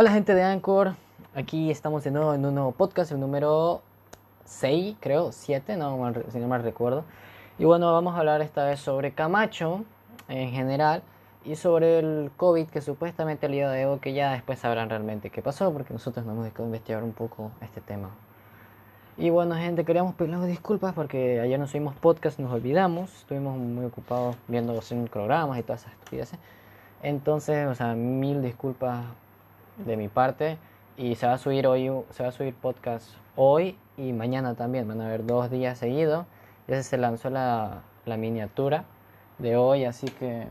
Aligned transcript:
Hola 0.00 0.12
gente 0.12 0.34
de 0.34 0.42
Anchor, 0.42 0.94
aquí 1.34 1.70
estamos 1.70 2.02
de 2.04 2.10
nuevo 2.10 2.32
en 2.32 2.46
un 2.46 2.54
nuevo 2.54 2.72
podcast, 2.72 3.12
el 3.12 3.20
número 3.20 3.82
6, 4.46 4.96
creo, 4.98 5.30
7, 5.30 5.76
no, 5.76 6.14
si 6.32 6.38
no 6.38 6.48
mal 6.48 6.62
recuerdo. 6.62 7.04
Y 7.58 7.66
bueno, 7.66 7.92
vamos 7.92 8.14
a 8.14 8.20
hablar 8.20 8.40
esta 8.40 8.64
vez 8.64 8.80
sobre 8.80 9.12
Camacho 9.12 9.84
en 10.28 10.52
general 10.52 11.02
y 11.44 11.54
sobre 11.56 11.98
el 11.98 12.30
COVID 12.34 12.68
que 12.68 12.80
supuestamente 12.80 13.44
el 13.44 13.52
día 13.52 13.68
de 13.68 13.84
hoy, 13.84 13.98
que 13.98 14.14
ya 14.14 14.32
después 14.32 14.58
sabrán 14.58 14.88
realmente 14.88 15.28
qué 15.28 15.42
pasó, 15.42 15.70
porque 15.70 15.92
nosotros 15.92 16.24
nos 16.24 16.32
hemos 16.32 16.44
dedicado 16.44 16.64
a 16.64 16.68
investigar 16.68 17.04
un 17.04 17.12
poco 17.12 17.50
este 17.60 17.82
tema. 17.82 18.08
Y 19.18 19.28
bueno, 19.28 19.54
gente, 19.54 19.84
queríamos 19.84 20.14
pedirles 20.14 20.46
disculpas 20.46 20.94
porque 20.94 21.40
ayer 21.40 21.60
no 21.60 21.66
subimos 21.66 21.94
podcast, 21.94 22.38
nos 22.38 22.50
olvidamos, 22.50 23.14
estuvimos 23.18 23.58
muy 23.58 23.84
ocupados 23.84 24.34
viendo 24.48 24.72
los 24.72 24.90
programas 25.10 25.58
y 25.58 25.62
todas 25.62 25.82
esas 25.82 25.92
estupideces. 25.92 26.38
Entonces, 27.02 27.68
o 27.68 27.74
sea, 27.74 27.92
mil 27.92 28.40
disculpas 28.40 29.04
de 29.84 29.96
mi 29.96 30.08
parte 30.08 30.58
y 30.96 31.14
se 31.14 31.26
va 31.26 31.34
a 31.34 31.38
subir 31.38 31.66
hoy, 31.66 31.90
se 32.10 32.22
va 32.22 32.28
a 32.28 32.32
subir 32.32 32.54
podcast 32.54 33.14
hoy 33.36 33.78
y 33.96 34.12
mañana 34.12 34.54
también, 34.54 34.86
van 34.86 35.00
a 35.00 35.06
haber 35.06 35.24
dos 35.26 35.50
días 35.50 35.78
seguidos. 35.78 36.26
Ya 36.68 36.82
se 36.82 36.96
lanzó 36.96 37.30
la, 37.30 37.82
la 38.04 38.16
miniatura 38.16 38.84
de 39.38 39.56
hoy, 39.56 39.84
así 39.84 40.06
que 40.06 40.46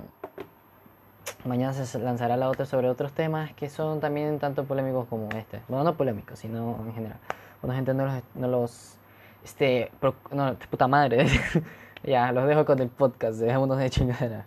mañana 1.46 1.74
se 1.74 2.00
lanzará 2.00 2.36
la 2.38 2.50
otra 2.50 2.66
sobre 2.66 2.90
otros 2.90 3.14
temas 3.14 3.54
que 3.54 3.70
son 3.70 4.00
también 4.00 4.40
tanto 4.40 4.66
polémicos 4.66 5.08
como 5.08 5.30
este. 5.30 5.62
Bueno, 5.68 5.84
no 5.84 5.96
polémicos, 5.96 6.40
sino 6.40 6.78
en 6.86 6.94
general. 6.94 7.18
Bueno, 7.62 7.76
gente, 7.76 7.94
no 7.94 8.06
los, 8.06 8.24
no 8.36 8.48
los 8.48 8.98
este, 9.44 9.92
no, 10.32 10.56
puta 10.70 10.88
madre. 10.88 11.28
ya, 12.04 12.32
los 12.32 12.48
dejo 12.48 12.66
con 12.66 12.80
el 12.80 12.90
podcast, 12.90 13.40
dejémonos 13.40 13.78
de 13.78 13.90
chingadera. 13.90 14.46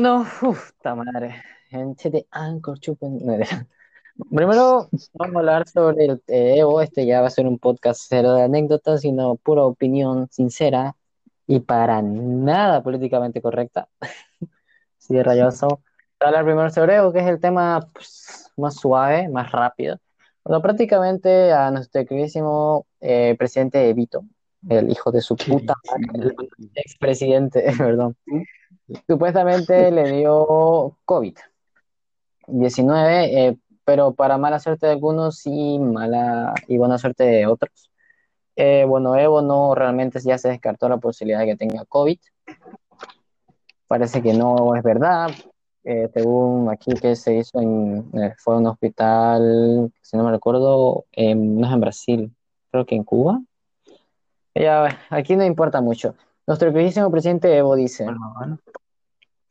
Bueno, 0.00 0.26
uff, 0.40 0.72
madre. 0.82 1.42
Gente 1.68 2.08
de 2.08 2.26
Anchor, 2.30 2.80
chupen. 2.80 3.18
Primero 4.30 4.88
vamos 5.12 5.36
a 5.36 5.38
hablar 5.40 5.68
sobre 5.68 6.06
el 6.06 6.22
Evo. 6.26 6.80
Este 6.80 7.04
ya 7.04 7.20
va 7.20 7.26
a 7.26 7.30
ser 7.30 7.46
un 7.46 7.58
podcast 7.58 8.06
cero 8.08 8.32
de 8.32 8.44
anécdotas, 8.44 9.02
sino 9.02 9.36
pura 9.36 9.62
opinión 9.64 10.26
sincera 10.30 10.96
y 11.46 11.60
para 11.60 12.00
nada 12.00 12.82
políticamente 12.82 13.42
correcta. 13.42 13.88
sí, 14.96 15.12
de 15.12 15.22
rayoso. 15.22 15.68
Voy 15.68 15.82
a 16.20 16.26
hablar 16.28 16.44
primero 16.46 16.70
sobre 16.70 16.96
Evo, 16.96 17.12
que 17.12 17.18
es 17.18 17.26
el 17.26 17.38
tema 17.38 17.86
pues, 17.92 18.50
más 18.56 18.76
suave, 18.76 19.28
más 19.28 19.52
rápido. 19.52 19.98
Bueno, 20.42 20.62
prácticamente 20.62 21.52
a 21.52 21.70
nuestro 21.70 22.06
queridísimo 22.06 22.86
eh, 23.02 23.36
presidente 23.38 23.86
Evito, 23.90 24.24
el 24.68 24.90
hijo 24.90 25.10
de 25.10 25.20
su 25.20 25.36
puta 25.36 25.74
madre, 25.90 26.34
el 26.58 26.70
expresidente, 26.74 27.64
perdón. 27.78 28.16
Supuestamente 29.06 29.90
le 29.90 30.12
dio 30.12 30.96
COVID-19, 31.04 31.38
eh, 32.98 33.56
pero 33.84 34.14
para 34.14 34.38
mala 34.38 34.58
suerte 34.58 34.86
de 34.86 34.92
algunos 34.92 35.46
y 35.46 35.78
mala 35.78 36.54
y 36.66 36.76
buena 36.76 36.98
suerte 36.98 37.24
de 37.24 37.46
otros. 37.46 37.90
Eh, 38.56 38.84
bueno, 38.86 39.16
Evo 39.16 39.42
no 39.42 39.74
realmente 39.74 40.20
ya 40.20 40.36
se 40.38 40.48
descartó 40.48 40.88
la 40.88 40.98
posibilidad 40.98 41.40
de 41.40 41.46
que 41.46 41.56
tenga 41.56 41.84
COVID. 41.86 42.18
Parece 43.86 44.22
que 44.22 44.34
no 44.34 44.74
es 44.74 44.82
verdad. 44.82 45.30
Eh, 45.82 46.10
según 46.12 46.68
aquí 46.68 46.92
que 46.94 47.16
se 47.16 47.36
hizo 47.36 47.58
en, 47.60 48.10
fue 48.36 48.58
un 48.58 48.66
hospital, 48.66 49.90
si 50.02 50.16
no 50.16 50.24
me 50.24 50.30
recuerdo, 50.30 51.06
no 51.16 51.66
es 51.66 51.72
en 51.72 51.80
Brasil, 51.80 52.34
creo 52.70 52.84
que 52.84 52.96
en 52.96 53.04
Cuba. 53.04 53.40
Ya, 54.54 54.98
aquí 55.10 55.36
no 55.36 55.44
importa 55.44 55.80
mucho. 55.80 56.14
Nuestro 56.46 56.72
queridísimo 56.72 57.10
presidente 57.10 57.56
Evo 57.56 57.76
dice, 57.76 58.06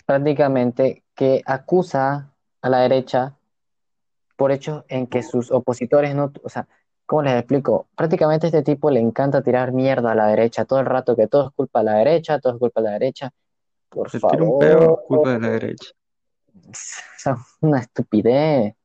prácticamente 0.06 1.04
que 1.16 1.42
acusa 1.46 2.34
a 2.62 2.70
la 2.70 2.80
derecha 2.80 3.36
por 4.36 4.52
hechos 4.52 4.84
en 4.88 5.08
que 5.08 5.24
sus 5.24 5.52
opositores 5.52 6.16
no, 6.16 6.32
o 6.44 6.50
sea, 6.50 6.68
¿cómo 7.06 7.24
les 7.24 7.34
explico? 7.34 7.88
Prácticamente 7.96 8.48
a 8.48 8.50
este 8.50 8.64
tipo 8.64 8.90
le 8.90 9.00
encanta 9.00 9.42
tirar 9.42 9.72
mierda 9.72 10.12
a 10.12 10.16
la 10.16 10.28
derecha 10.28 10.66
todo 10.66 10.80
el 10.80 10.86
rato, 10.86 11.16
que 11.16 11.28
todo 11.28 11.48
es 11.48 11.54
culpa 11.54 11.80
de 11.80 11.86
la 11.86 11.94
derecha, 11.96 12.40
todo 12.40 12.54
es 12.54 12.60
culpa 12.60 12.82
de 12.82 12.88
la 12.88 12.94
derecha. 12.94 13.32
Por 13.90 14.10
favor. 14.10 14.42
un 14.42 14.60
pedo, 14.60 15.04
culpa 15.08 15.34
de 15.34 15.40
la 15.40 15.50
derecha. 15.50 15.92
una 17.62 17.80
estupidez. 17.80 18.76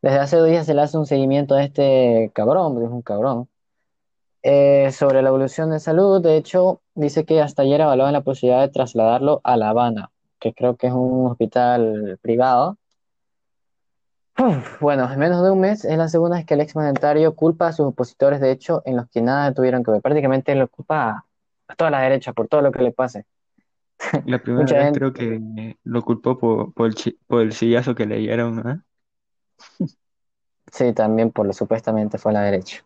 Desde 0.00 0.18
hace 0.18 0.36
dos 0.36 0.48
días 0.48 0.66
se 0.66 0.74
le 0.74 0.82
hace 0.82 0.96
un 0.96 1.06
seguimiento 1.06 1.54
a 1.54 1.62
este 1.62 2.30
cabrón, 2.34 2.82
es 2.82 2.90
un 2.90 3.02
cabrón. 3.02 3.48
Eh, 4.42 4.92
sobre 4.92 5.20
la 5.20 5.30
evolución 5.30 5.70
de 5.70 5.80
salud, 5.80 6.22
de 6.22 6.36
hecho, 6.36 6.80
dice 6.94 7.24
que 7.24 7.40
hasta 7.42 7.62
ayer 7.62 7.80
evaluaban 7.80 8.12
la 8.12 8.22
posibilidad 8.22 8.60
de 8.60 8.72
trasladarlo 8.72 9.40
a 9.42 9.56
La 9.56 9.70
Habana, 9.70 10.10
que 10.38 10.54
creo 10.54 10.76
que 10.76 10.86
es 10.86 10.92
un 10.92 11.30
hospital 11.30 12.18
privado. 12.22 12.78
bueno, 14.80 15.12
en 15.12 15.18
menos 15.18 15.42
de 15.42 15.50
un 15.50 15.60
mes 15.60 15.84
es 15.84 15.98
la 15.98 16.08
segunda 16.08 16.36
vez 16.36 16.46
que 16.46 16.54
el 16.54 16.60
ex 16.60 16.76
mandatario 16.76 17.34
culpa 17.34 17.68
a 17.68 17.72
sus 17.72 17.86
opositores, 17.86 18.40
de 18.40 18.52
hecho, 18.52 18.82
en 18.84 18.96
los 18.96 19.08
que 19.08 19.22
nada 19.22 19.52
tuvieron 19.52 19.82
que 19.82 19.90
ver. 19.90 20.02
Prácticamente 20.02 20.54
lo 20.54 20.68
culpa 20.68 21.24
a 21.66 21.74
toda 21.74 21.90
la 21.90 22.00
derecha 22.00 22.32
por 22.32 22.46
todo 22.46 22.62
lo 22.62 22.70
que 22.70 22.82
le 22.82 22.92
pase. 22.92 23.26
La 24.24 24.38
primera 24.42 24.84
vez 24.84 24.92
creo 24.92 25.12
que 25.12 25.76
lo 25.82 26.02
culpó 26.02 26.38
por, 26.38 26.86
el, 26.86 27.18
por 27.26 27.42
el 27.42 27.52
sillazo 27.52 27.96
que 27.96 28.06
le 28.06 28.18
dieron, 28.18 28.84
Sí, 30.72 30.92
también 30.92 31.30
por 31.30 31.46
lo 31.46 31.52
supuestamente 31.52 32.18
fue 32.18 32.32
la 32.32 32.42
derecha. 32.42 32.84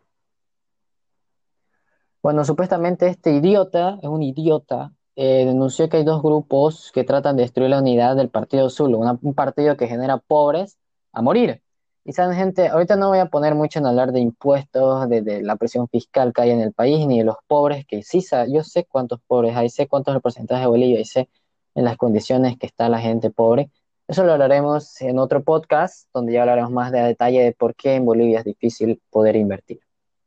Bueno, 2.23 2.45
supuestamente 2.45 3.09
este 3.09 3.33
idiota, 3.33 3.99
es 4.01 4.09
un 4.09 4.23
idiota, 4.23 4.93
eh, 5.17 5.45
denunció 5.45 5.89
que 5.89 5.97
hay 5.99 6.05
dos 6.05 6.23
grupos 6.23 6.93
que 6.95 7.03
tratan 7.03 7.37
de 7.37 7.43
destruir 7.43 7.71
la 7.71 7.81
unidad 7.81 8.15
del 8.15 8.31
Partido 8.31 8.71
Zulu, 8.71 9.01
un 9.01 9.35
partido 9.35 9.77
que 9.77 9.89
genera 9.89 10.19
pobres 10.19 10.79
a 11.13 11.21
morir. 11.21 11.63
Y 12.05 12.13
saben, 12.13 12.37
gente, 12.37 12.69
ahorita 12.69 12.95
no 12.97 13.09
voy 13.09 13.19
a 13.19 13.27
poner 13.27 13.55
mucho 13.57 13.81
en 13.81 13.87
hablar 13.87 14.13
de 14.13 14.21
impuestos, 14.21 15.09
de, 15.09 15.43
la 15.43 15.57
presión 15.57 15.89
fiscal 15.89 16.33
que 16.33 16.43
hay 16.43 16.51
en 16.51 16.61
el 16.61 16.73
país, 16.73 17.07
ni 17.09 17.19
de 17.19 17.25
los 17.25 17.37
pobres, 17.47 17.85
que 17.87 18.03
sí, 18.05 18.25
yo 18.49 18.63
sé 18.63 18.85
cuántos 18.85 19.21
pobres 19.27 19.57
hay, 19.57 19.69
sé 19.69 19.89
cuántos 19.89 20.13
es 20.13 20.17
el 20.17 20.23
porcentaje 20.23 20.63
de 20.63 20.67
Bolivia 20.69 21.01
y 21.01 21.05
sé 21.05 21.29
en 21.75 21.85
las 21.85 21.97
condiciones 21.97 22.57
que 22.59 22.67
está 22.67 22.89
la 22.89 23.01
gente 23.01 23.31
pobre. 23.31 23.71
Eso 24.07 24.25
lo 24.25 24.33
hablaremos 24.33 25.01
en 25.01 25.19
otro 25.19 25.43
podcast, 25.43 26.09
donde 26.15 26.35
ya 26.35 26.43
hablaremos 26.43 26.71
más 26.71 26.93
de 26.93 27.01
detalle 27.01 27.43
de 27.43 27.53
por 27.53 27.75
qué 27.75 27.97
en 27.97 28.05
Bolivia 28.05 28.41
es 28.41 28.45
difícil 28.45 29.01
poder 29.11 29.37
invertir. 29.37 29.81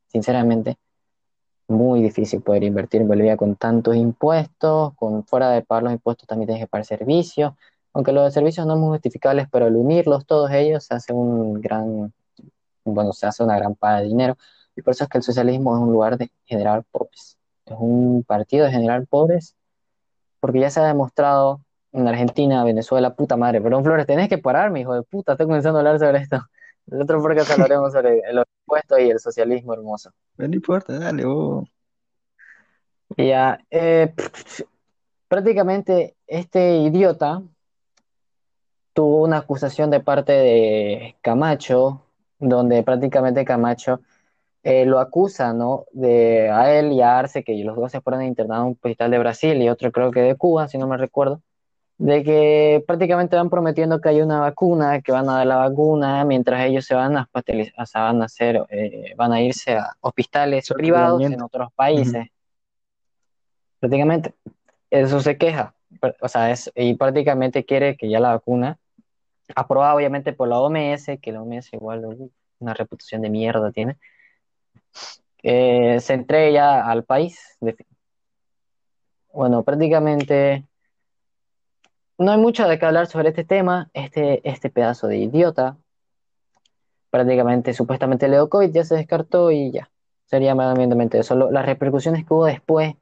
Sinceramente, 0.08 0.78
muy 1.68 2.02
difícil 2.02 2.42
poder 2.42 2.64
invertir 2.64 3.02
en 3.02 3.08
Bolivia 3.08 3.38
con 3.38 3.56
tantos 3.56 3.96
impuestos, 3.96 4.94
con 4.96 5.26
fuera 5.26 5.50
de 5.52 5.62
pagar 5.62 5.84
los 5.84 5.94
impuestos 5.94 6.28
también 6.28 6.48
tienes 6.48 6.64
que 6.64 6.68
pagar 6.68 6.86
servicios, 6.86 7.54
aunque 7.94 8.12
los 8.12 8.34
servicios 8.34 8.68
no 8.68 8.76
son 8.76 8.90
justificables, 8.90 9.48
pero 9.52 9.66
al 9.66 9.76
unirlos 9.76 10.26
todos 10.26 10.52
ellos 10.52 10.84
se 10.86 10.94
hace 10.96 11.14
un 11.14 11.62
gran, 11.62 12.14
bueno, 12.84 13.14
se 13.14 13.26
hace 13.26 13.44
una 13.44 13.58
gran 13.58 13.76
paga 13.76 14.02
de 14.02 14.08
dinero, 14.08 14.38
y 14.76 14.82
por 14.82 14.92
eso 14.94 15.06
es 15.06 15.10
que 15.10 15.18
el 15.18 15.24
socialismo 15.24 15.76
es 15.76 15.82
un 15.82 15.92
lugar 15.92 16.18
de 16.18 16.32
generar 16.46 16.84
pobres, 16.92 17.38
es 17.66 17.76
un 17.80 18.24
partido 18.24 18.66
de 18.66 18.72
generar 18.72 19.06
pobres, 19.08 19.56
porque 20.40 20.60
ya 20.60 20.70
se 20.70 20.80
ha 20.82 20.86
demostrado 20.86 21.62
en 21.94 22.08
Argentina, 22.08 22.64
Venezuela, 22.64 23.16
puta 23.16 23.38
madre, 23.38 23.62
perdón 23.62 23.84
Flores, 23.84 24.06
tenés 24.06 24.30
que 24.30 24.38
pararme, 24.38 24.82
hijo 24.82 24.94
de 24.94 25.04
puta, 25.04 25.32
estoy 25.32 25.48
comenzando 25.48 25.80
a 25.80 25.82
hablar 25.82 26.00
sobre 26.00 26.20
esto. 26.20 26.42
El 26.92 27.02
otro 27.02 27.22
podcast 27.22 27.52
hablaremos 27.52 27.92
sobre 27.94 28.22
los 28.32 28.46
impuestos 28.62 29.00
y 29.00 29.10
el 29.10 29.20
socialismo 29.20 29.74
hermoso. 29.74 30.12
No 30.38 30.46
importa, 30.46 31.00
dale, 31.00 31.26
vos. 31.26 31.68
Ya, 33.18 33.60
eh, 33.70 34.14
prácticamente 35.28 36.16
este 36.28 36.78
idiota 36.78 37.42
tuvo 38.94 39.24
una 39.24 39.38
acusación 39.38 39.90
de 39.90 40.00
parte 40.00 40.34
de 40.34 41.16
Camacho, 41.22 42.02
donde 42.40 42.84
prácticamente 42.84 43.46
Camacho 43.46 44.02
eh, 44.64 44.86
lo 44.86 45.00
acusa, 45.00 45.54
¿no? 45.54 45.86
De 45.94 46.50
a 46.50 46.74
él 46.78 46.92
y 46.92 47.02
a 47.02 47.20
Arce, 47.20 47.44
que 47.44 47.56
los 47.64 47.76
dos 47.76 47.92
se 47.92 48.02
fueron 48.02 48.24
internados 48.24 48.64
a 48.64 48.68
un 48.68 48.74
hospital 48.74 49.12
de 49.12 49.20
Brasil 49.20 49.62
y 49.62 49.70
otro 49.70 49.92
creo 49.92 50.12
que 50.12 50.22
de 50.22 50.36
Cuba, 50.36 50.68
si 50.68 50.78
no 50.78 50.88
me 50.88 50.98
recuerdo 50.98 51.42
de 51.98 52.24
que 52.24 52.84
prácticamente 52.86 53.36
van 53.36 53.50
prometiendo 53.50 54.02
que 54.02 54.10
hay 54.10 54.22
una 54.22 54.40
vacuna, 54.40 55.02
que 55.02 55.12
van 55.12 55.30
a 55.30 55.38
dar 55.38 55.48
la 55.48 55.56
vacuna, 55.58 56.26
mientras 56.26 56.66
ellos 56.66 56.86
se 56.86 56.94
van 56.96 57.16
a 57.16 57.30
van 57.94 58.22
a 58.22 58.26
hacer, 58.26 58.66
eh, 58.70 59.14
van 59.16 59.32
a 59.32 59.42
irse 59.42 59.78
a 59.78 59.96
hospitales 60.02 60.70
privados 60.74 61.22
en 61.22 61.42
otros 61.42 61.72
países. 61.74 62.28
Prácticamente, 63.80 64.34
eso 64.90 65.22
se 65.22 65.38
queja, 65.38 65.74
o 66.22 66.28
sea, 66.28 66.52
es, 66.52 66.72
y 66.76 66.96
prácticamente 66.96 67.64
quiere 67.64 67.96
que 67.96 68.10
ya 68.10 68.20
la 68.20 68.30
vacuna, 68.30 68.78
aprobada 69.56 69.96
obviamente 69.96 70.34
por 70.34 70.50
la 70.50 70.60
OMS, 70.60 71.20
que 71.22 71.32
la 71.32 71.42
OMS 71.42 71.72
igual 71.74 72.30
una 72.60 72.74
reputación 72.74 73.22
de 73.22 73.30
mierda 73.30 73.72
tiene, 73.72 73.98
eh, 75.44 76.00
se 76.02 76.14
entregue 76.14 76.54
ya 76.54 76.86
al 76.86 77.04
país. 77.04 77.40
Bueno, 79.32 79.64
prácticamente 79.64 80.66
no 82.18 82.32
hay 82.32 82.38
mucho 82.38 82.68
de 82.68 82.80
qué 82.80 82.86
hablar 82.86 83.08
sobre 83.08 83.30
este 83.30 83.44
tema. 83.44 83.90
Este, 83.94 84.48
este 84.48 84.70
pedazo 84.70 85.08
de 85.08 85.18
idiota, 85.18 85.78
prácticamente, 87.10 87.74
supuestamente 87.74 88.28
le 88.28 88.38
dio 88.38 88.50
COVID, 88.50 88.72
ya 88.72 88.84
se 88.84 88.96
descartó 88.96 89.52
y 89.52 89.72
ya. 89.72 89.90
Sería 90.26 90.56
meramente 90.56 91.20
eso. 91.20 91.36
las 91.52 91.66
repercusiones 91.66 92.26
que 92.26 92.34
hubo 92.34 92.46
después 92.46 92.96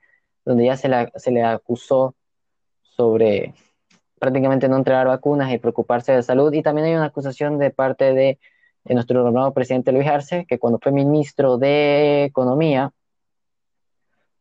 donde 0.45 0.65
ya 0.65 0.77
se, 0.77 0.89
se 1.15 1.31
le 1.31 1.43
acusó 1.43 2.15
sobre 2.81 3.53
prácticamente 4.19 4.69
no 4.69 4.77
entregar 4.77 5.07
vacunas 5.07 5.51
y 5.51 5.57
preocuparse 5.57 6.13
de 6.13 6.23
salud. 6.23 6.53
Y 6.53 6.61
también 6.61 6.87
hay 6.87 6.95
una 6.95 7.05
acusación 7.05 7.57
de 7.59 7.71
parte 7.71 8.13
de, 8.13 8.39
nuestro 8.85 9.29
nuevo 9.31 9.53
presidente 9.53 9.91
Luis 9.91 10.07
Arce, 10.07 10.45
que 10.45 10.59
cuando 10.59 10.79
fue 10.79 10.91
ministro 10.91 11.57
de 11.57 12.25
Economía, 12.25 12.91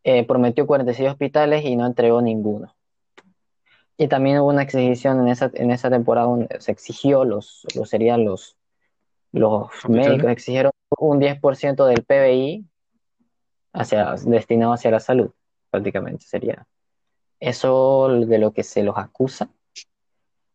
eh, 0.04 0.24
prometió 0.26 0.66
46 0.66 1.10
hospitales 1.10 1.64
y 1.64 1.76
no 1.76 1.86
entregó 1.86 2.20
ninguno. 2.20 2.74
Y 3.96 4.08
también 4.08 4.38
hubo 4.38 4.48
una 4.48 4.62
exigición 4.62 5.20
en 5.20 5.28
esa, 5.28 5.50
en 5.54 5.70
esa 5.70 5.90
temporada, 5.90 6.28
se 6.58 6.72
exigió, 6.72 7.24
los, 7.24 7.66
los 7.74 7.88
serían 7.88 8.24
los, 8.24 8.56
los 9.32 9.68
médicos 9.88 10.30
exigieron 10.30 10.72
un 10.98 11.20
10% 11.20 11.86
del 11.86 12.02
PBI 12.02 12.66
hacia, 13.72 14.14
destinado 14.24 14.72
hacia 14.72 14.90
la 14.90 15.00
salud, 15.00 15.30
prácticamente 15.70 16.24
sería 16.26 16.66
eso 17.42 18.08
de 18.08 18.38
lo 18.38 18.52
que 18.52 18.62
se 18.62 18.84
los 18.84 18.96
acusa. 18.96 19.50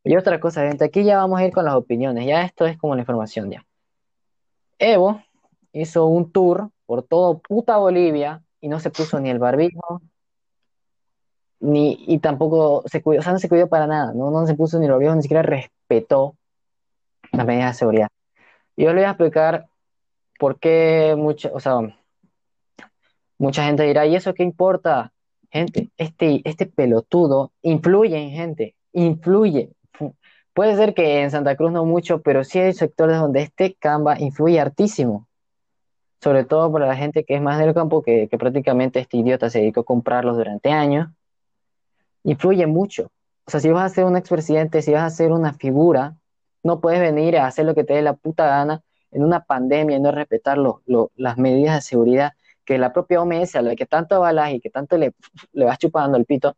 Y 0.06 0.16
otra 0.16 0.40
cosa, 0.40 0.66
gente, 0.66 0.86
aquí 0.86 1.04
ya 1.04 1.18
vamos 1.18 1.40
a 1.40 1.46
ir 1.46 1.52
con 1.52 1.66
las 1.66 1.76
opiniones, 1.76 2.26
ya 2.26 2.44
esto 2.44 2.66
es 2.66 2.78
como 2.78 2.96
la 2.96 3.02
información 3.02 3.52
ya. 3.52 3.66
Evo 4.80 5.22
hizo 5.74 6.06
un 6.06 6.32
tour 6.32 6.70
por 6.86 7.04
todo 7.04 7.40
puta 7.40 7.76
Bolivia 7.78 8.42
y 8.62 8.70
no 8.70 8.80
se 8.80 8.90
puso 8.90 9.20
ni 9.20 9.30
el 9.30 9.38
barbijo, 9.38 10.02
ni, 11.60 11.98
y 12.08 12.20
tampoco 12.20 12.84
se 12.88 13.02
cuidó, 13.02 13.20
o 13.22 13.24
sea, 13.24 13.34
no 13.34 13.40
se 13.40 13.50
cuidó 13.50 13.68
para 13.68 13.88
nada, 13.88 14.14
no, 14.14 14.32
no 14.32 14.46
se 14.46 14.56
puso 14.56 14.80
ni 14.80 14.86
el 14.86 14.92
barbijo, 14.92 15.16
ni 15.16 15.22
siquiera 15.22 15.42
respetó 15.42 16.36
las 17.32 17.46
medidas 17.46 17.74
de 17.74 17.80
seguridad. 17.80 18.08
Yo 18.76 18.90
le 18.90 19.02
voy 19.02 19.04
a 19.04 19.10
explicar 19.10 19.68
por 20.40 20.60
qué 20.60 21.16
mucha, 21.18 21.50
o 21.54 21.60
sea, 21.60 21.80
mucha 23.38 23.66
gente 23.66 23.84
dirá, 23.84 24.06
¿y 24.06 24.16
eso 24.16 24.34
qué 24.34 24.44
importa? 24.44 25.12
Gente, 25.50 25.90
este, 25.98 26.42
este 26.44 26.66
pelotudo 26.66 27.52
influye 27.62 28.18
en 28.18 28.32
gente, 28.32 28.76
influye. 28.94 29.72
Puede 30.54 30.76
ser 30.76 30.94
que 30.94 31.22
en 31.22 31.32
Santa 31.32 31.56
Cruz 31.56 31.72
no 31.72 31.86
mucho, 31.86 32.22
pero 32.22 32.44
sí 32.44 32.60
hay 32.60 32.74
sectores 32.74 33.18
donde 33.20 33.42
este 33.42 33.76
Canva 33.76 34.20
influye 34.20 34.60
hartísimo. 34.60 35.28
Sobre 36.22 36.46
todo 36.46 36.72
para 36.72 36.88
la 36.88 36.96
gente 36.96 37.24
que 37.24 37.36
es 37.36 37.42
más 37.42 37.60
del 37.60 37.76
campo, 37.76 38.02
que, 38.02 38.28
que 38.28 38.38
prácticamente 38.40 39.00
este 39.00 39.18
idiota 39.18 39.50
se 39.50 39.60
dedicó 39.60 39.82
a 39.82 39.86
comprarlos 39.86 40.36
durante 40.36 40.72
años. 40.72 41.10
Influye 42.28 42.68
mucho. 42.68 43.10
O 43.46 43.52
sea, 43.52 43.62
si 43.62 43.70
vas 43.70 43.90
a 43.90 43.96
ser 43.96 44.04
un 44.04 44.18
expresidente, 44.18 44.82
si 44.82 44.92
vas 44.92 45.04
a 45.04 45.16
ser 45.16 45.32
una 45.32 45.54
figura, 45.54 46.18
no 46.62 46.82
puedes 46.82 47.00
venir 47.00 47.38
a 47.38 47.48
hacer 47.48 47.66
lo 47.66 47.74
que 47.74 47.86
te 47.86 47.94
dé 47.94 48.02
la 48.02 48.16
puta 48.18 48.46
gana 48.46 48.84
en 49.12 49.24
una 49.24 49.46
pandemia 49.46 49.96
y 49.96 50.02
no 50.02 50.12
respetar 50.12 50.58
las 51.16 51.38
medidas 51.38 51.76
de 51.76 51.82
seguridad 51.82 52.34
que 52.66 52.78
la 52.78 52.92
propia 52.92 53.22
OMS, 53.22 53.56
a 53.56 53.62
la 53.62 53.78
que 53.78 53.86
tanto 53.86 54.20
balas 54.20 54.52
y 54.52 54.60
que 54.60 54.70
tanto 54.70 54.98
le, 54.98 55.14
le 55.54 55.64
vas 55.64 55.78
chupando 55.78 56.18
el 56.18 56.26
pito, 56.26 56.58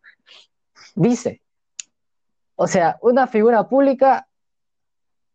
dice. 0.95 1.44
O 2.56 2.66
sea, 2.66 2.98
una 3.04 3.27
figura 3.27 3.69
pública 3.69 4.27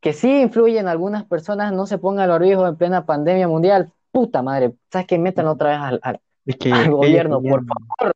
que 0.01 0.13
sí 0.13 0.41
influye 0.41 0.81
en 0.81 0.89
algunas 0.89 1.25
personas, 1.27 1.73
no 1.73 1.87
se 1.87 1.99
ponga 1.99 2.27
los 2.27 2.41
riesgos 2.41 2.69
en 2.69 2.77
plena 2.77 3.07
pandemia 3.07 3.47
mundial. 3.47 3.93
Puta 4.11 4.43
madre, 4.43 4.75
¿sabes 4.91 5.07
qué? 5.07 5.17
Metan 5.17 5.47
otra 5.47 5.71
vez 5.71 5.79
al, 5.79 6.01
al, 6.03 6.91
gobierno, 6.91 7.41
por 7.41 7.65
favor. 7.65 8.15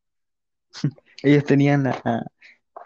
Ellos 1.23 1.45
tenían 1.45 1.85
la, 1.85 2.27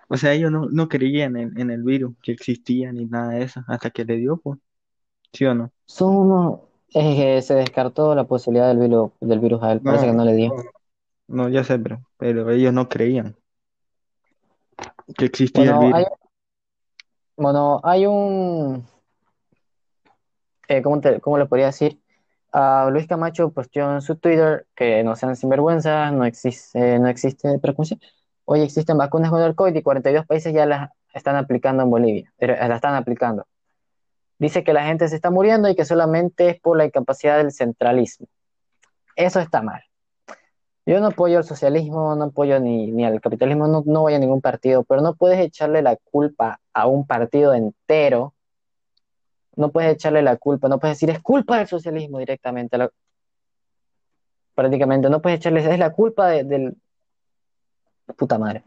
o 0.09 0.17
sea, 0.17 0.33
ellos 0.35 0.51
no, 0.51 0.67
no 0.71 0.89
creían 0.89 1.37
en, 1.37 1.59
en, 1.59 1.71
el 1.71 1.83
virus 1.83 2.15
que 2.23 2.33
existía 2.33 2.93
ni 2.93 3.07
nada 3.07 3.33
de 3.33 3.45
eso, 3.45 3.63
hasta 3.67 3.89
que 3.89 4.05
le 4.05 4.17
dio, 4.17 4.37
pues. 4.37 4.59
¿Sí 5.33 5.47
o 5.47 5.55
no? 5.55 5.73
Son 5.87 6.15
unos, 6.15 6.61
es 6.91 7.17
que 7.17 7.41
se 7.41 7.55
descartó 7.55 8.15
la 8.15 8.25
posibilidad 8.25 8.69
del 8.69 8.79
virus, 8.79 9.13
del 9.21 9.41
virus 9.41 9.63
a 9.63 9.73
él, 9.73 9.81
parece 9.81 10.07
que 10.07 10.13
no 10.13 10.27
le 10.27 10.35
dio. 10.35 10.55
No, 11.29 11.49
ya 11.49 11.65
sé, 11.65 11.79
pero, 11.79 12.03
pero 12.19 12.51
ellos 12.51 12.75
no 12.75 12.91
creían 12.91 13.37
que 15.17 15.25
existía 15.25 15.73
el 15.73 15.79
virus. 15.79 15.95
Hay, 15.95 16.05
bueno, 17.37 17.81
hay 17.83 18.05
un... 18.05 18.87
Eh, 20.69 20.83
¿cómo, 20.83 21.01
te, 21.01 21.21
¿Cómo 21.21 21.39
le 21.39 21.47
podría 21.47 21.67
decir? 21.67 22.01
Uh, 22.53 22.91
Luis 22.91 23.07
Camacho 23.07 23.51
posteó 23.51 23.95
en 23.95 24.03
su 24.03 24.17
Twitter 24.17 24.67
que 24.75 25.03
no 25.03 25.17
sean 25.17 25.37
sinvergüenza, 25.37 26.11
no 26.11 26.27
existe, 26.27 26.99
no 26.99 27.09
existe 27.09 27.59
frecuencia. 27.61 27.97
Hoy 28.45 28.61
existen 28.61 28.99
vacunas 28.99 29.31
contra 29.31 29.47
el 29.47 29.55
COVID 29.55 29.75
y 29.75 29.83
42 29.83 30.27
países 30.27 30.53
ya 30.53 30.67
las 30.67 30.91
están 31.15 31.37
aplicando 31.37 31.83
en 31.83 31.91
Bolivia, 31.91 32.33
eh, 32.39 32.47
la 32.47 32.77
están 32.77 32.95
aplicando 32.95 33.47
dice 34.43 34.65
que 34.65 34.73
la 34.73 34.85
gente 34.85 35.09
se 35.09 35.15
está 35.15 35.31
muriendo 35.31 35.69
y 35.69 35.77
que 35.77 35.85
solamente 35.85 36.49
es 36.49 36.61
por 36.61 36.77
la 36.77 36.85
incapacidad 36.85 37.39
del 37.39 37.53
centralismo. 37.53 38.27
Eso 39.15 39.39
está 39.39 39.63
mal. 39.63 39.83
Yo 40.85 40.99
no 41.01 41.09
apoyo 41.09 41.39
el 41.39 41.45
socialismo, 41.45 42.17
no 42.17 42.25
apoyo 42.25 42.59
ni, 42.59 42.91
ni 42.91 43.05
al 43.05 43.21
capitalismo, 43.21 43.69
no, 43.69 43.85
no 43.87 44.01
voy 44.01 44.15
a 44.15 44.19
ningún 44.19 44.41
partido, 44.41 44.83
pero 44.83 45.01
no 45.01 45.15
puedes 45.15 45.39
echarle 45.39 45.81
la 45.81 45.97
culpa 45.97 46.61
a 46.73 46.87
un 46.89 47.07
partido 47.07 47.55
entero. 47.55 48.35
No 49.55 49.71
puedes 49.71 49.93
echarle 49.93 50.23
la 50.23 50.37
culpa, 50.37 50.69
no 50.69 50.81
puedes 50.81 50.97
decir 50.97 51.11
es 51.11 51.21
culpa 51.21 51.59
del 51.59 51.69
socialismo 51.69 52.19
directamente. 52.19 52.77
prácticamente, 54.57 55.09
no 55.09 55.23
puedes 55.23 55.39
echarle, 55.39 55.61
es 55.61 55.79
la 55.79 55.93
culpa 55.93 56.29
del. 56.29 56.77
Puta 58.17 58.39
madre 58.39 58.63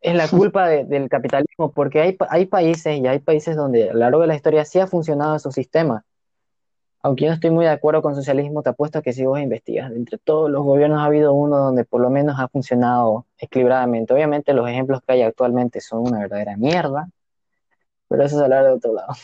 es 0.00 0.14
la 0.14 0.28
culpa 0.28 0.68
del 0.68 1.08
capitalismo, 1.08 1.72
porque 1.72 2.00
hay, 2.00 2.16
hay 2.30 2.46
países 2.46 2.98
y 2.98 3.06
hay 3.06 3.18
países 3.18 3.56
donde 3.56 3.90
a 3.90 3.92
lo 3.92 4.00
largo 4.00 4.20
de 4.20 4.28
la 4.28 4.36
historia 4.36 4.64
sí 4.64 4.78
ha 4.78 4.86
funcionado 4.86 5.38
su 5.38 5.50
sistema. 5.50 6.04
Aunque 7.02 7.24
yo 7.24 7.30
no 7.30 7.34
estoy 7.34 7.50
muy 7.50 7.64
de 7.64 7.70
acuerdo 7.70 8.02
con 8.02 8.14
socialismo, 8.14 8.62
te 8.62 8.70
apuesto 8.70 9.02
que 9.02 9.12
si 9.12 9.24
vos 9.24 9.40
investigas, 9.40 9.92
entre 9.92 10.18
todos 10.18 10.50
los 10.50 10.64
gobiernos 10.64 11.00
ha 11.00 11.04
habido 11.04 11.32
uno 11.32 11.58
donde 11.58 11.84
por 11.84 12.00
lo 12.00 12.10
menos 12.10 12.38
ha 12.38 12.48
funcionado 12.48 13.26
equilibradamente. 13.38 14.12
Obviamente 14.12 14.52
los 14.52 14.68
ejemplos 14.68 15.00
que 15.06 15.12
hay 15.14 15.22
actualmente 15.22 15.80
son 15.80 16.00
una 16.00 16.20
verdadera 16.20 16.56
mierda, 16.56 17.08
pero 18.08 18.24
eso 18.24 18.36
es 18.36 18.42
hablar 18.42 18.64
de 18.64 18.72
otro 18.72 18.94
lado. 18.94 19.14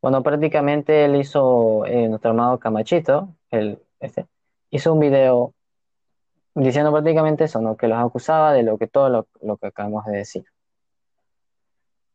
Bueno, 0.00 0.22
prácticamente 0.22 1.04
él 1.04 1.16
hizo, 1.16 1.84
eh, 1.86 2.08
nuestro 2.08 2.30
amado 2.30 2.58
Camachito, 2.58 3.34
el, 3.50 3.80
este, 4.00 4.26
hizo 4.70 4.92
un 4.92 5.00
video 5.00 5.54
diciendo 6.64 6.92
prácticamente 6.92 7.44
eso, 7.44 7.60
¿no? 7.60 7.76
Que 7.76 7.88
los 7.88 7.98
acusaba 7.98 8.52
de 8.52 8.62
lo 8.62 8.78
que 8.78 8.86
todo 8.86 9.26
lo, 9.40 9.56
que 9.56 9.66
acabamos 9.66 10.04
de 10.06 10.18
decir. 10.18 10.44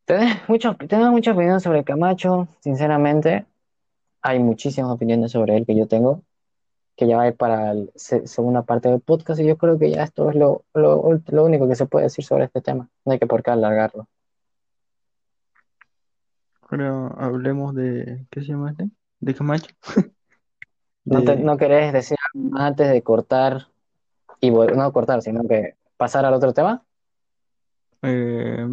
Tengo 0.05 1.11
muchas 1.11 1.33
opiniones 1.33 1.63
sobre 1.63 1.83
Camacho, 1.83 2.47
sinceramente. 2.59 3.45
Hay 4.21 4.39
muchísimas 4.39 4.91
opiniones 4.91 5.31
sobre 5.31 5.55
él 5.55 5.65
que 5.65 5.75
yo 5.75 5.87
tengo, 5.87 6.23
que 6.95 7.07
ya 7.07 7.17
va 7.17 7.23
a 7.23 7.27
ir 7.29 7.35
para 7.35 7.73
la 7.73 7.85
segunda 7.95 8.63
parte 8.63 8.89
del 8.89 9.01
podcast 9.01 9.39
y 9.39 9.45
yo 9.45 9.57
creo 9.57 9.79
que 9.79 9.91
ya 9.91 10.03
esto 10.03 10.29
es 10.29 10.35
lo, 10.35 10.63
lo, 10.73 11.43
único 11.43 11.67
que 11.67 11.75
se 11.75 11.85
puede 11.85 12.05
decir 12.05 12.25
sobre 12.25 12.45
este 12.45 12.62
tema. 12.62 12.89
No 13.05 13.13
hay 13.13 13.19
que 13.19 13.27
por 13.27 13.43
qué 13.43 13.51
alargarlo. 13.51 14.07
Ahora 16.69 17.07
hablemos 17.17 17.75
de, 17.75 18.25
¿qué 18.29 18.41
se 18.41 18.47
llama 18.47 18.71
este? 18.71 18.89
De 19.19 19.33
Camacho. 19.33 19.73
¿No, 21.05 21.19
¿No 21.19 21.57
querés 21.57 21.91
decir 21.91 22.17
antes 22.53 22.89
de 22.89 23.01
cortar 23.03 23.67
y 24.43 24.51
no 24.51 24.91
cortar, 24.91 25.21
sino 25.21 25.47
que 25.47 25.75
pasar 25.95 26.25
al 26.25 26.33
otro 26.33 26.53
tema. 26.53 26.83
Eh, 28.01 28.67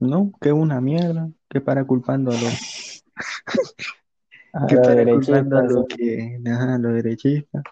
no, 0.00 0.32
que 0.40 0.52
una 0.52 0.80
mierda, 0.80 1.30
que 1.48 1.60
para 1.60 1.84
culpando 1.84 2.32
a 2.32 2.34
los 2.34 3.04
que 4.68 4.76
para 4.76 5.04
culpando 5.04 5.56
a 5.56 5.62
los 5.62 5.86
que 5.86 6.40
a 6.44 6.78
los 6.78 6.94
derechistas. 6.94 7.62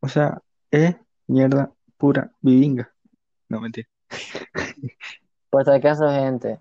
O 0.00 0.08
sea, 0.08 0.42
es 0.72 0.96
mierda 1.28 1.70
pura 1.96 2.32
vivinga. 2.40 2.92
No 3.48 3.60
mentira. 3.60 3.86
Por 5.50 5.64
si 5.64 5.70
acaso, 5.70 6.10
gente, 6.10 6.58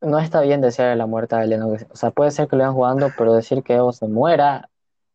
no 0.00 0.18
está 0.18 0.40
bien 0.40 0.62
desear 0.62 0.96
la 0.96 1.04
muerte 1.04 1.34
a 1.34 1.44
Elena. 1.44 1.66
O 1.66 1.96
sea, 1.96 2.12
puede 2.12 2.30
ser 2.30 2.48
que 2.48 2.56
lo 2.56 2.62
vayan 2.62 2.74
jugando, 2.74 3.10
pero 3.18 3.34
decir 3.34 3.62
que 3.62 3.74
Evo 3.74 3.92
se 3.92 4.08
muera 4.08 4.69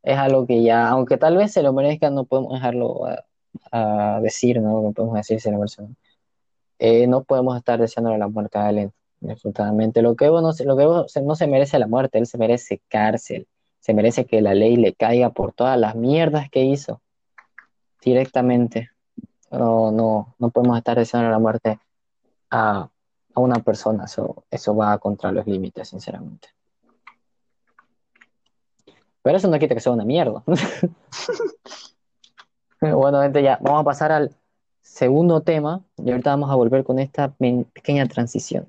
es 0.06 0.18
algo 0.18 0.46
que 0.46 0.62
ya, 0.62 0.88
aunque 0.90 1.18
tal 1.18 1.36
vez 1.36 1.52
se 1.52 1.64
lo 1.64 1.74
merezca, 1.74 2.12
no 2.12 2.26
podemos 2.26 2.54
dejarlo 2.54 3.06
a, 3.72 4.20
decir, 4.22 4.62
¿no? 4.62 4.82
No 4.82 4.92
podemos 4.94 5.16
decir 5.16 5.42
si 5.42 5.50
la 5.50 5.58
persona. 5.58 5.90
Eh, 6.80 7.08
no 7.08 7.24
podemos 7.24 7.58
estar 7.58 7.80
deseando 7.80 8.16
la 8.16 8.28
muerte 8.28 8.60
a 8.60 8.70
él, 8.70 8.92
absolutamente. 9.28 10.02
Lo 10.02 10.16
que, 10.16 10.28
no, 10.28 10.52
lo 10.66 10.78
que 10.78 11.22
no 11.22 11.36
se 11.36 11.48
merece 11.48 11.80
la 11.80 11.88
muerte, 11.88 12.20
él 12.20 12.28
se 12.28 12.38
merece 12.38 12.82
cárcel, 12.88 13.48
se 13.80 13.94
merece 13.94 14.26
que 14.26 14.42
la 14.42 14.54
ley 14.54 14.76
le 14.76 14.94
caiga 14.94 15.32
por 15.32 15.54
todas 15.54 15.80
las 15.80 15.96
mierdas 15.96 16.50
que 16.52 16.64
hizo 16.64 17.02
directamente. 18.04 18.92
No, 19.52 19.92
no, 19.92 20.36
no 20.38 20.50
podemos 20.52 20.78
estar 20.78 20.98
deseando 20.98 21.32
la 21.32 21.40
muerte 21.40 21.80
a, 22.52 22.90
a 23.34 23.40
una 23.40 23.56
persona, 23.64 24.06
eso, 24.06 24.46
eso 24.52 24.76
va 24.76 24.98
contra 25.00 25.32
los 25.32 25.48
límites, 25.48 25.90
sinceramente. 25.90 26.55
Pero 29.26 29.38
eso 29.38 29.48
no 29.48 29.58
quita 29.58 29.74
que 29.74 29.82
sea 29.82 29.92
una 29.92 30.06
mierda. 30.06 30.44
bueno, 32.80 33.24
gente, 33.24 33.42
ya 33.42 33.58
vamos 33.60 33.82
a 33.82 33.84
pasar 33.84 34.12
al 34.12 34.36
segundo 34.84 35.42
tema 35.42 35.84
y 35.98 36.12
ahorita 36.12 36.30
vamos 36.30 36.52
a 36.52 36.54
volver 36.54 36.84
con 36.84 37.00
esta 37.00 37.34
pequeña 37.74 38.06
transición. 38.06 38.68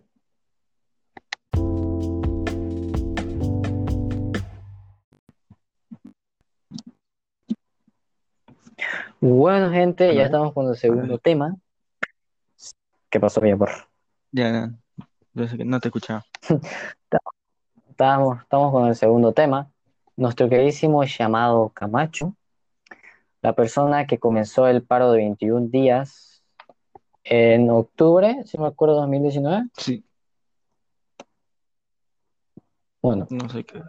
Bueno, 9.21 9.71
gente, 9.71 10.15
ya 10.15 10.23
estamos 10.23 10.55
con 10.55 10.71
el 10.71 10.77
segundo 10.77 11.19
tema. 11.19 11.55
¿Qué 13.11 13.21
pasó, 13.21 13.43
por 13.43 13.71
Ya, 14.33 14.71
yo 15.35 15.49
sé 15.49 15.59
que 15.59 15.67
no 15.67 15.81
te 15.81 15.89
escuchaba. 15.89 16.25
Estamos, 17.91 18.43
estamos 18.43 18.73
con 18.73 18.89
el 18.89 18.95
segundo 18.95 19.33
tema. 19.33 19.71
Nuestro 20.17 20.49
queridísimo 20.49 21.05
llamado 21.05 21.69
Camacho, 21.71 22.35
la 23.43 23.53
persona 23.53 24.07
que 24.07 24.19
comenzó 24.19 24.67
el 24.67 24.83
paro 24.83 25.13
de 25.13 25.19
21 25.19 25.69
días 25.69 26.43
en 27.25 27.69
octubre, 27.71 28.43
si 28.47 28.59
me 28.59 28.67
acuerdo, 28.67 28.97
2019. 28.97 29.69
Sí, 29.77 30.05
Bueno, 33.07 33.27
no 33.31 33.49
sé 33.49 33.63
qué. 33.63 33.81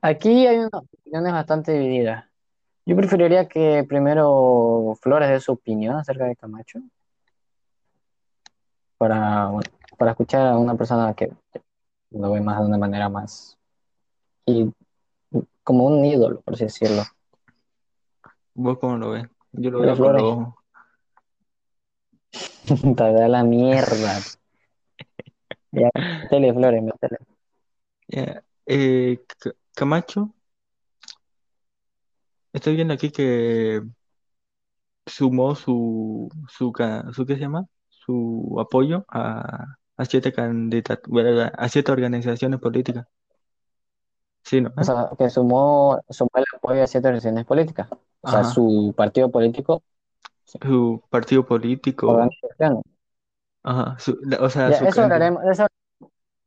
aquí 0.00 0.46
hay 0.46 0.56
unas 0.56 0.72
opiniones 0.72 1.32
bastante 1.34 1.72
divididas. 1.72 2.24
Yo 2.86 2.96
preferiría 2.96 3.46
que 3.46 3.84
primero 3.86 4.96
Flores 5.02 5.28
dé 5.28 5.38
su 5.38 5.52
opinión 5.52 5.96
acerca 5.96 6.24
de 6.24 6.34
Camacho 6.34 6.78
para, 8.96 9.48
bueno, 9.48 9.68
para 9.98 10.12
escuchar 10.12 10.46
a 10.46 10.56
una 10.56 10.74
persona 10.76 11.12
que 11.12 11.30
lo 12.10 12.30
ve 12.30 12.40
más 12.40 12.58
de 12.58 12.66
una 12.66 12.78
manera 12.78 13.10
más 13.10 13.58
y 14.46 14.72
como 15.68 15.84
un 15.84 16.02
ídolo, 16.02 16.40
por 16.40 16.54
así 16.54 16.64
decirlo. 16.64 17.02
¿Vos 18.54 18.78
cómo 18.78 18.96
lo 18.96 19.10
ves? 19.10 19.26
Yo 19.52 19.70
lo 19.70 19.80
veo 19.80 19.98
con 19.98 20.14
los 20.14 20.22
ojos. 20.22 20.54
Te 22.96 23.12
da 23.12 23.28
la 23.28 23.44
mierda. 23.44 24.18
Ya, 25.72 25.90
métele, 25.94 26.54
Flores, 26.54 26.82
métele. 26.82 27.18
Eh, 28.64 29.20
Camacho, 29.74 30.34
estoy 32.54 32.74
viendo 32.74 32.94
aquí 32.94 33.10
que 33.10 33.82
sumó 35.04 35.54
su, 35.54 36.30
su, 36.48 36.72
su 37.12 37.26
¿qué 37.26 37.34
se 37.34 37.40
llama? 37.40 37.66
Su 37.90 38.56
apoyo 38.58 39.04
a, 39.08 39.66
a 39.98 40.04
siete 40.06 40.32
candidat- 40.32 41.06
bueno, 41.06 41.50
a 41.54 41.68
siete 41.68 41.92
organizaciones 41.92 42.58
políticas. 42.58 43.06
Sí, 44.44 44.60
¿no? 44.60 44.72
O 44.76 44.84
sea, 44.84 45.10
que 45.18 45.28
sumó, 45.30 46.00
sumó 46.08 46.30
el 46.36 46.44
apoyo 46.56 46.82
a 46.82 46.86
ciertas 46.86 47.08
organizaciones 47.10 47.44
políticas. 47.46 47.88
O 48.20 48.28
sea, 48.28 48.44
Ajá. 48.44 48.44
su 48.44 48.94
partido 48.96 49.30
político, 49.30 49.82
sí, 50.44 50.60
Su 50.62 51.02
partido 51.10 51.44
político. 51.44 52.30
Ajá. 53.62 53.96
Su- 53.98 54.18
la- 54.22 54.38
o 54.38 54.50
sea, 54.50 54.72
Ya, 54.72 54.72
su 54.72 54.86
eso 54.88 55.02
hablaremos, 55.02 55.42
de 55.44 55.52
eso, 55.52 55.66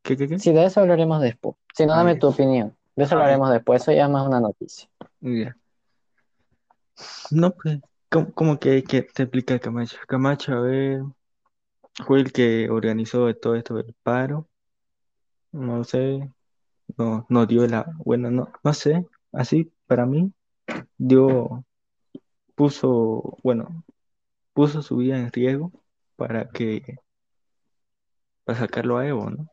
¿Qué, 0.04 0.18
qué, 0.18 0.28
qué? 0.28 0.38
sí, 0.38 0.52
de 0.54 0.66
eso 0.66 0.82
hablaremos 0.82 1.22
después. 1.22 1.56
Si 1.76 1.86
no, 1.86 1.94
Ah, 1.94 1.96
dame 1.96 2.16
ya. 2.16 2.18
tu 2.18 2.28
opinión. 2.28 2.78
De 2.96 3.04
eso 3.06 3.16
Ah, 3.16 3.26
ya. 3.26 3.40
hablaremos 3.40 3.52
después. 3.52 3.82
Eso 3.82 3.92
ya 3.92 4.06
es 4.06 4.10
más 4.10 4.28
una 4.28 4.40
noticia. 4.40 4.90
Ya. 5.22 5.56
No, 7.32 7.52
pues, 7.56 7.80
¿cómo, 8.10 8.34
cómo 8.34 8.60
que, 8.60 8.84
que 8.84 9.02
te 9.04 9.24
explica 9.24 9.60
Camacho? 9.60 9.98
Camacho, 10.08 10.54
a 10.54 10.62
ver, 10.62 11.02
fue 12.06 12.20
el 12.20 12.32
que 12.34 12.70
organizó 12.70 13.34
todo 13.36 13.56
esto 13.56 13.76
del 13.76 13.96
paro. 14.04 14.50
No 15.68 15.78
sé, 15.92 16.02
no, 16.98 17.26
no 17.30 17.46
dio 17.46 17.68
la, 17.68 17.86
bueno, 18.06 18.32
no, 18.32 18.52
no 18.64 18.74
sé, 18.74 19.06
así 19.32 19.72
para 19.88 20.06
mí 20.06 20.34
dio, 20.98 21.66
puso, 22.56 23.38
bueno, 23.44 23.84
puso 24.54 24.82
su 24.84 24.98
vida 24.98 25.18
en 25.20 25.32
riesgo 25.32 25.72
para 26.18 26.50
que, 26.50 26.98
para 28.44 28.60
sacarlo 28.60 28.98
a 28.98 29.08
Evo, 29.08 29.30
¿no? 29.30 29.48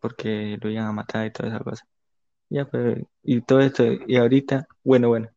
Porque 0.00 0.58
lo 0.60 0.70
iban 0.70 0.86
a 0.86 0.92
matar 0.92 1.26
y 1.26 1.30
todas 1.32 1.52
esas 1.52 1.62
cosas. 1.64 1.88
Ya, 2.50 2.66
pues, 2.66 3.04
y 3.22 3.40
todo 3.42 3.60
esto, 3.60 3.84
y 3.84 4.16
ahorita, 4.16 4.66
bueno, 4.84 5.08
bueno, 5.08 5.28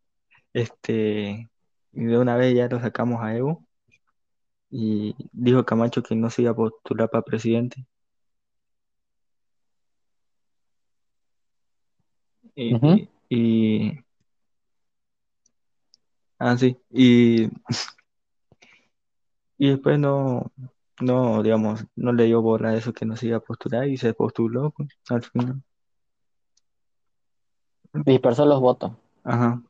este, 0.53 1.49
de 1.93 2.17
una 2.19 2.37
vez 2.37 2.55
ya 2.55 2.67
lo 2.69 2.79
sacamos 2.81 3.21
a 3.23 3.35
Evo 3.35 3.65
y 4.69 5.15
dijo 5.31 5.65
Camacho 5.65 6.03
que 6.03 6.15
no 6.15 6.29
se 6.29 6.43
iba 6.43 6.51
a 6.51 6.55
postular 6.55 7.09
para 7.09 7.23
presidente. 7.23 7.85
Ujú. 12.55 12.95
Y, 12.95 13.09
y, 13.29 13.99
ah, 16.39 16.57
sí, 16.57 16.77
y, 16.89 17.49
y 19.57 19.69
después 19.69 19.99
no, 19.99 20.51
no, 21.01 21.43
digamos, 21.43 21.85
no 21.95 22.13
le 22.13 22.25
dio 22.25 22.41
bola 22.41 22.69
a 22.69 22.75
eso 22.75 22.93
que 22.93 23.05
no 23.05 23.15
se 23.15 23.27
iba 23.27 23.37
a 23.37 23.41
postular 23.41 23.87
y 23.87 23.97
se 23.97 24.13
postuló, 24.13 24.71
pues, 24.71 24.89
al 25.09 25.23
final. 25.23 25.61
Dispersó 27.93 28.45
los 28.45 28.59
votos. 28.59 28.91
Ajá, 29.23 29.61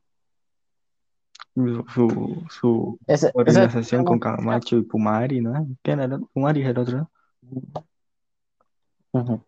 su, 1.56 2.44
su 2.50 2.98
Ese, 3.06 3.28
ese 3.28 3.32
organización 3.34 4.04
con 4.04 4.18
Camacho 4.18 4.76
y 4.76 4.82
Pumari, 4.82 5.40
¿no? 5.40 5.66
¿Quién 5.82 6.00
era? 6.00 6.18
Pumari 6.32 6.62
es 6.62 6.68
el 6.68 6.78
otro, 6.78 6.98
¿no? 6.98 7.10
Ujú, 9.12 9.42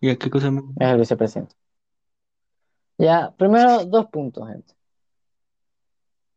¿Y 0.00 0.08
a 0.08 0.16
qué 0.16 0.30
cosa 0.30 0.50
me... 0.50 0.60
Es 0.80 0.88
el 0.88 0.98
vicepresidente. 0.98 1.54
Ya, 2.98 3.34
primero 3.36 3.84
dos 3.84 4.06
puntos, 4.06 4.48
gente. 4.48 4.74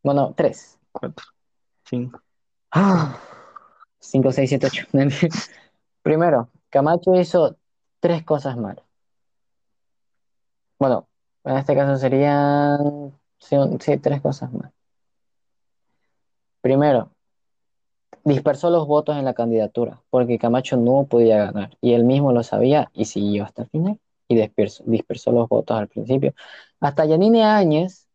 Bueno, 0.02 0.34
tres. 0.36 0.78
Cuatro, 0.92 1.26
cinco. 1.84 2.20
Ah, 2.70 3.18
cinco, 3.98 4.32
seis, 4.32 4.48
siete, 4.48 4.66
ocho. 4.66 4.86
Primero, 6.02 6.50
Camacho 6.70 7.14
hizo 7.16 7.56
tres 8.00 8.24
cosas 8.24 8.56
mal. 8.56 8.82
Bueno, 10.78 11.08
en 11.44 11.56
este 11.56 11.74
caso 11.74 11.96
serían 11.96 13.12
sí, 13.38 13.56
sí, 13.80 13.98
tres 13.98 14.20
cosas 14.20 14.52
mal. 14.52 14.72
Primero, 16.60 17.10
dispersó 18.24 18.70
los 18.70 18.86
votos 18.86 19.16
en 19.16 19.24
la 19.24 19.34
candidatura, 19.34 20.02
porque 20.10 20.38
Camacho 20.38 20.76
no 20.76 21.06
podía 21.06 21.38
ganar, 21.46 21.76
y 21.80 21.94
él 21.94 22.04
mismo 22.04 22.32
lo 22.32 22.42
sabía 22.42 22.90
y 22.92 23.06
siguió 23.06 23.44
hasta 23.44 23.62
el 23.62 23.68
final, 23.68 24.00
y 24.28 24.36
dispersó, 24.36 24.84
dispersó 24.86 25.32
los 25.32 25.48
votos 25.48 25.78
al 25.78 25.88
principio. 25.88 26.34
Hasta 26.80 27.04
Yanine 27.04 27.44
Áñez 27.44 28.06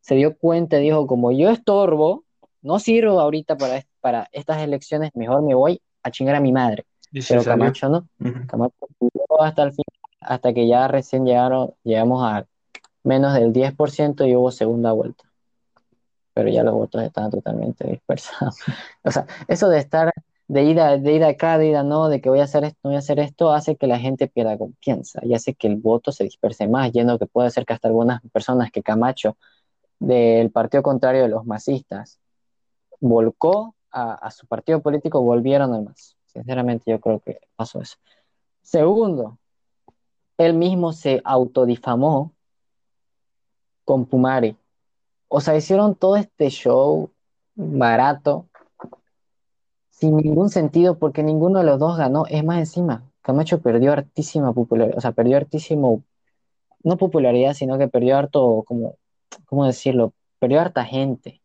se 0.00 0.14
dio 0.14 0.36
cuenta 0.36 0.78
y 0.78 0.82
dijo, 0.82 1.06
como 1.06 1.32
yo 1.32 1.50
estorbo, 1.50 2.24
no 2.62 2.78
sirvo 2.78 3.20
ahorita 3.20 3.56
para, 3.56 3.84
para 4.00 4.28
estas 4.32 4.58
elecciones, 4.62 5.10
mejor 5.14 5.42
me 5.42 5.54
voy 5.54 5.80
a 6.02 6.10
chingar 6.10 6.36
a 6.36 6.40
mi 6.40 6.52
madre. 6.52 6.84
Pero. 7.28 7.44
Camacho 7.44 7.88
no. 7.88 8.08
Camacho 8.46 8.88
jugó 8.98 9.42
hasta 9.42 9.62
el 9.62 9.70
final, 9.70 9.84
hasta 10.20 10.52
que 10.52 10.66
ya 10.66 10.88
recién 10.88 11.24
llegaron, 11.24 11.74
llegamos 11.82 12.22
a 12.24 12.46
menos 13.04 13.34
del 13.34 13.52
10% 13.52 14.28
y 14.28 14.34
hubo 14.36 14.50
segunda 14.50 14.92
vuelta. 14.92 15.24
Pero 16.34 16.50
ya 16.50 16.62
los 16.62 16.74
votos 16.74 17.02
estaban 17.02 17.30
totalmente 17.30 17.86
dispersados. 17.86 18.56
O 19.04 19.10
sea, 19.10 19.26
eso 19.48 19.68
de 19.68 19.78
estar 19.78 20.12
de 20.48 20.64
ida, 20.64 20.96
de 20.98 21.12
ida 21.14 21.28
acá, 21.28 21.58
de 21.58 21.68
ida 21.68 21.82
no, 21.82 22.08
de 22.08 22.20
que 22.20 22.28
voy 22.28 22.40
a 22.40 22.44
hacer 22.44 22.64
esto, 22.64 22.78
voy 22.84 22.94
a 22.94 22.98
hacer 22.98 23.18
esto, 23.18 23.52
hace 23.52 23.76
que 23.76 23.86
la 23.86 23.98
gente 23.98 24.28
pierda 24.28 24.56
confianza 24.58 25.20
y 25.24 25.34
hace 25.34 25.54
que 25.54 25.66
el 25.66 25.76
voto 25.76 26.12
se 26.12 26.24
disperse 26.24 26.68
más, 26.68 26.92
yendo 26.92 27.18
que 27.18 27.26
puede 27.26 27.50
ser 27.50 27.66
que 27.66 27.72
hasta 27.72 27.88
algunas 27.88 28.22
personas 28.32 28.70
que 28.70 28.82
Camacho, 28.82 29.36
del 29.98 30.50
partido 30.50 30.82
contrario 30.82 31.22
de 31.22 31.28
los 31.28 31.46
masistas, 31.46 32.20
volcó 33.00 33.74
a, 33.90 34.14
a 34.14 34.30
su 34.30 34.46
partido 34.46 34.80
político, 34.80 35.20
volvieron 35.22 35.74
al 35.74 35.84
MAS. 35.84 36.16
Sinceramente, 36.26 36.90
yo 36.90 37.00
creo 37.00 37.20
que 37.20 37.40
pasó 37.56 37.80
eso. 37.80 37.96
Segundo, 38.62 39.38
él 40.38 40.54
mismo 40.54 40.92
se 40.92 41.22
autodifamó 41.24 42.32
con 43.84 44.04
Pumari. 44.04 44.56
O 45.28 45.40
sea, 45.40 45.56
hicieron 45.56 45.94
todo 45.94 46.16
este 46.16 46.50
show 46.50 47.10
barato, 47.54 48.48
sin 49.96 50.16
ningún 50.16 50.50
sentido, 50.50 50.98
porque 50.98 51.22
ninguno 51.22 51.60
de 51.60 51.64
los 51.64 51.78
dos 51.78 51.96
ganó. 51.96 52.26
Es 52.26 52.44
más, 52.44 52.58
encima, 52.58 53.02
Camacho 53.22 53.62
perdió 53.62 53.92
hartísima 53.92 54.52
popularidad, 54.52 54.98
o 54.98 55.00
sea, 55.00 55.12
perdió 55.12 55.38
hartísimo, 55.38 56.02
no 56.82 56.98
popularidad, 56.98 57.54
sino 57.54 57.78
que 57.78 57.88
perdió 57.88 58.18
harto, 58.18 58.62
como, 58.66 58.96
¿cómo 59.46 59.64
decirlo? 59.64 60.12
Perdió 60.38 60.60
harta 60.60 60.84
gente 60.84 61.40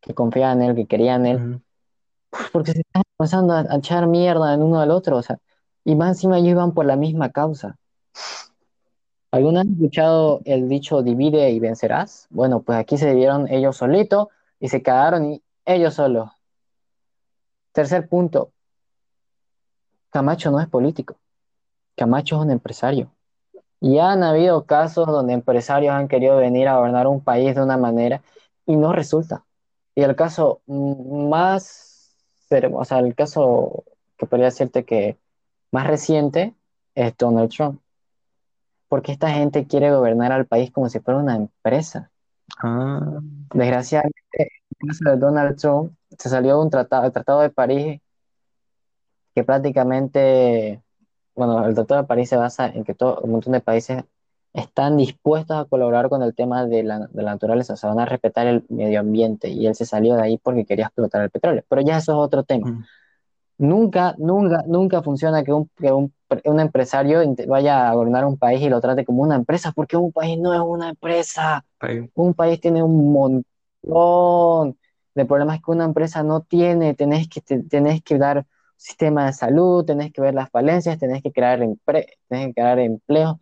que 0.00 0.14
confiaba 0.14 0.52
en 0.54 0.62
él, 0.62 0.74
que 0.74 0.86
quería 0.86 1.16
en 1.16 1.26
él, 1.26 1.62
porque 2.52 2.72
se 2.72 2.80
estaban 2.80 3.04
empezando 3.18 3.52
a, 3.52 3.60
a 3.60 3.76
echar 3.76 4.06
mierda 4.06 4.54
en 4.54 4.62
uno 4.62 4.80
al 4.80 4.90
otro, 4.90 5.18
o 5.18 5.22
sea, 5.22 5.38
y 5.84 5.94
más 5.94 6.16
encima 6.16 6.38
ellos 6.38 6.52
iban 6.52 6.72
por 6.72 6.86
la 6.86 6.96
misma 6.96 7.30
causa. 7.32 7.76
¿Alguna 9.30 9.60
has 9.60 9.66
escuchado 9.66 10.40
el 10.46 10.68
dicho 10.70 11.02
divide 11.02 11.50
y 11.50 11.60
vencerás? 11.60 12.28
Bueno, 12.30 12.62
pues 12.62 12.78
aquí 12.78 12.96
se 12.96 13.08
dividieron 13.08 13.46
ellos 13.50 13.76
solitos 13.76 14.28
y 14.58 14.68
se 14.68 14.82
quedaron 14.82 15.32
y 15.32 15.42
ellos 15.66 15.94
solos. 15.94 16.30
Tercer 17.74 18.08
punto, 18.08 18.52
Camacho 20.10 20.52
no 20.52 20.60
es 20.60 20.68
político, 20.68 21.16
Camacho 21.96 22.36
es 22.36 22.42
un 22.42 22.52
empresario. 22.52 23.10
Y 23.80 23.98
han 23.98 24.22
habido 24.22 24.64
casos 24.64 25.08
donde 25.08 25.32
empresarios 25.32 25.92
han 25.92 26.06
querido 26.06 26.36
venir 26.36 26.68
a 26.68 26.76
gobernar 26.76 27.08
un 27.08 27.20
país 27.20 27.56
de 27.56 27.62
una 27.62 27.76
manera 27.76 28.22
y 28.64 28.76
no 28.76 28.92
resulta. 28.92 29.44
Y 29.96 30.02
el 30.02 30.14
caso 30.14 30.60
más, 30.68 32.14
o 32.72 32.84
sea, 32.84 33.00
el 33.00 33.16
caso 33.16 33.82
que 34.16 34.26
podría 34.26 34.46
decirte 34.46 34.84
que 34.84 35.18
más 35.72 35.88
reciente 35.88 36.54
es 36.94 37.16
Donald 37.16 37.50
Trump. 37.50 37.80
Porque 38.86 39.10
esta 39.10 39.30
gente 39.30 39.66
quiere 39.66 39.90
gobernar 39.90 40.30
al 40.30 40.46
país 40.46 40.70
como 40.70 40.88
si 40.88 41.00
fuera 41.00 41.18
una 41.18 41.34
empresa. 41.34 42.12
Ah, 42.62 43.18
Desgraciadamente, 43.52 44.52
caso 44.76 45.10
de 45.10 45.16
Donald 45.16 45.56
Trump, 45.58 45.92
se 46.18 46.28
salió 46.28 46.60
un 46.60 46.70
tratado, 46.70 47.06
el 47.06 47.12
Tratado 47.12 47.40
de 47.40 47.50
París, 47.50 48.00
que 49.34 49.44
prácticamente, 49.44 50.82
bueno, 51.34 51.64
el 51.66 51.74
Tratado 51.74 52.02
de 52.02 52.06
París 52.08 52.28
se 52.28 52.36
basa 52.36 52.68
en 52.68 52.84
que 52.84 52.94
todo 52.94 53.20
un 53.22 53.32
montón 53.32 53.52
de 53.52 53.60
países 53.60 54.04
están 54.52 54.96
dispuestos 54.96 55.56
a 55.56 55.64
colaborar 55.64 56.08
con 56.08 56.22
el 56.22 56.34
tema 56.34 56.64
de 56.64 56.84
la, 56.84 57.08
de 57.08 57.22
la 57.22 57.32
naturaleza, 57.32 57.72
o 57.72 57.76
sea, 57.76 57.90
van 57.90 57.98
a 57.98 58.06
respetar 58.06 58.46
el 58.46 58.64
medio 58.68 59.00
ambiente, 59.00 59.48
y 59.48 59.66
él 59.66 59.74
se 59.74 59.84
salió 59.84 60.14
de 60.14 60.22
ahí 60.22 60.38
porque 60.38 60.64
quería 60.64 60.86
explotar 60.86 61.22
el 61.22 61.30
petróleo. 61.30 61.64
Pero 61.68 61.82
ya 61.82 61.98
eso 61.98 62.12
es 62.12 62.18
otro 62.18 62.44
tema. 62.44 62.70
mm, 62.70 62.84
Nunca, 63.56 64.14
nunca, 64.18 64.64
nunca 64.66 65.02
funciona 65.02 65.44
que 65.44 65.52
un, 65.52 65.70
que 65.76 65.92
un, 65.92 66.12
un 66.44 66.60
empresario 66.60 67.20
vaya 67.46 67.88
a 67.88 67.94
gobernar 67.94 68.24
un 68.24 68.36
país 68.36 68.60
y 68.60 68.68
lo 68.68 68.80
trate 68.80 69.04
como 69.04 69.22
una 69.22 69.36
empresa, 69.36 69.72
porque 69.72 69.96
un 69.96 70.12
país 70.12 70.38
no 70.38 70.52
es 70.54 70.60
una 70.60 70.90
empresa. 70.90 71.64
Un 72.14 72.34
país 72.34 72.60
tiene 72.60 72.82
un 72.82 73.12
montón 73.12 73.44
de 75.14 75.24
problemas 75.26 75.60
que 75.62 75.70
una 75.70 75.84
empresa 75.84 76.22
no 76.22 76.42
tiene. 76.42 76.94
Tenés 76.94 77.28
que, 77.28 77.40
te- 77.40 77.62
tenés 77.64 78.02
que 78.02 78.18
dar 78.18 78.46
sistema 78.76 79.26
de 79.26 79.32
salud, 79.32 79.84
tenés 79.84 80.12
que 80.12 80.20
ver 80.20 80.34
las 80.34 80.50
falencias, 80.50 80.98
tenés 80.98 81.22
que 81.22 81.32
crear, 81.32 81.60
empre- 81.60 82.06
tenés 82.28 82.48
que 82.48 82.54
crear 82.54 82.78
empleo. 82.78 83.40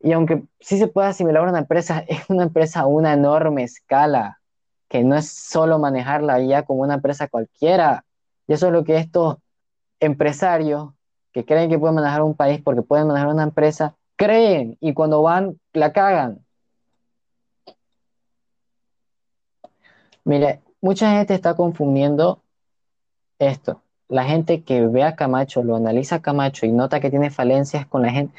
Y 0.00 0.12
aunque 0.12 0.44
sí 0.60 0.78
se 0.78 0.88
pueda 0.88 1.08
asimilar 1.08 1.42
una 1.48 1.58
empresa, 1.60 2.00
es 2.08 2.28
una 2.30 2.44
empresa 2.44 2.80
a 2.80 2.86
una 2.86 3.12
enorme 3.14 3.64
escala, 3.64 4.40
que 4.88 5.04
no 5.04 5.16
es 5.16 5.30
solo 5.30 5.78
manejarla 5.78 6.40
ya 6.42 6.64
como 6.64 6.82
una 6.82 6.94
empresa 6.96 7.28
cualquiera. 7.28 8.04
Y 8.46 8.54
eso 8.54 8.68
es 8.68 8.72
lo 8.72 8.84
que 8.84 8.98
estos 8.98 9.38
empresarios 10.00 10.90
que 11.32 11.44
creen 11.46 11.70
que 11.70 11.78
pueden 11.78 11.96
manejar 11.96 12.22
un 12.22 12.34
país 12.36 12.60
porque 12.62 12.82
pueden 12.82 13.08
manejar 13.08 13.28
una 13.30 13.44
empresa, 13.44 13.96
creen 14.16 14.76
y 14.80 14.94
cuando 14.94 15.22
van 15.22 15.58
la 15.74 15.92
cagan. 15.92 16.44
Mire, 20.28 20.62
mucha 20.80 21.10
gente 21.12 21.34
está 21.34 21.54
confundiendo 21.56 22.44
esto. 23.40 23.82
La 24.08 24.24
gente 24.24 24.64
que 24.64 24.86
ve 24.86 25.02
a 25.04 25.16
Camacho, 25.16 25.62
lo 25.64 25.76
analiza 25.76 26.16
a 26.16 26.22
Camacho 26.22 26.66
y 26.66 26.72
nota 26.72 27.00
que 27.00 27.10
tiene 27.10 27.30
falencias 27.30 27.86
con 27.86 28.02
la 28.02 28.10
gente, 28.12 28.34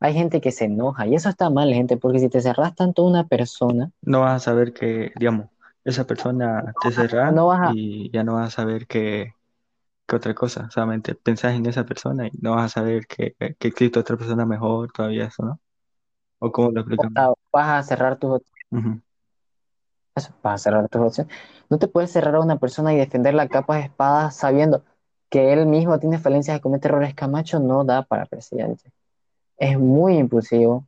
hay 0.00 0.14
gente 0.14 0.40
que 0.42 0.52
se 0.52 0.66
enoja 0.66 1.06
y 1.06 1.14
eso 1.16 1.28
está 1.30 1.50
mal, 1.50 1.72
gente, 1.74 1.96
porque 1.98 2.20
si 2.20 2.28
te 2.30 2.40
cerras 2.42 2.74
tanto 2.76 3.02
a 3.02 3.08
una 3.10 3.26
persona, 3.28 3.92
No 4.02 4.20
vas 4.20 4.36
a 4.42 4.44
saber 4.44 4.72
que, 4.72 5.12
digamos, 5.16 5.48
esa 5.84 6.06
persona 6.06 6.76
te 6.80 6.92
cerra 6.92 7.36
no 7.36 7.50
a, 7.52 7.60
y 7.62 8.10
ya 8.12 8.22
no 8.24 8.34
vas 8.34 8.48
a 8.48 8.50
saber 8.62 8.86
que, 8.86 9.34
que 10.06 10.16
otra 10.16 10.34
cosa. 10.34 10.70
Solamente 10.70 11.14
pensás 11.16 11.54
en 11.54 11.66
esa 11.66 11.84
persona 11.86 12.28
y 12.28 12.32
no 12.40 12.56
vas 12.56 12.66
a 12.66 12.80
saber 12.82 13.06
que, 13.08 13.36
que 13.58 13.68
existe 13.68 13.98
otra 14.00 14.16
persona 14.18 14.46
mejor 14.46 14.92
todavía 14.92 15.26
eso, 15.26 15.44
¿no? 15.44 15.60
¿O 16.40 16.52
cómo 16.52 16.72
lo 16.72 16.80
o 16.96 17.04
explicamos? 17.04 17.14
sea, 17.14 17.32
vas 17.52 17.68
a 17.70 17.82
cerrar 17.88 18.18
tus 18.18 18.30
Ujú. 18.70 19.00
opciones, 19.00 19.05
vas 20.42 20.54
a 20.54 20.58
cerrar 20.58 20.88
tus 20.88 21.00
opciones. 21.00 21.34
No 21.68 21.78
te 21.78 21.88
puedes 21.88 22.10
cerrar 22.10 22.34
a 22.36 22.40
una 22.40 22.58
persona 22.58 22.92
y 22.94 22.96
defenderla 22.96 23.44
a 23.44 23.48
capas 23.48 23.78
de 23.78 23.84
espada 23.84 24.30
sabiendo 24.30 24.84
que 25.28 25.52
él 25.52 25.66
mismo 25.66 25.98
tiene 25.98 26.18
falencias 26.18 26.56
y 26.56 26.60
comete 26.60 26.88
errores. 26.88 27.14
Camacho 27.14 27.60
no 27.60 27.84
da 27.84 28.02
para 28.02 28.26
presidente. 28.26 28.92
Es 29.56 29.78
muy 29.78 30.18
impulsivo. 30.18 30.86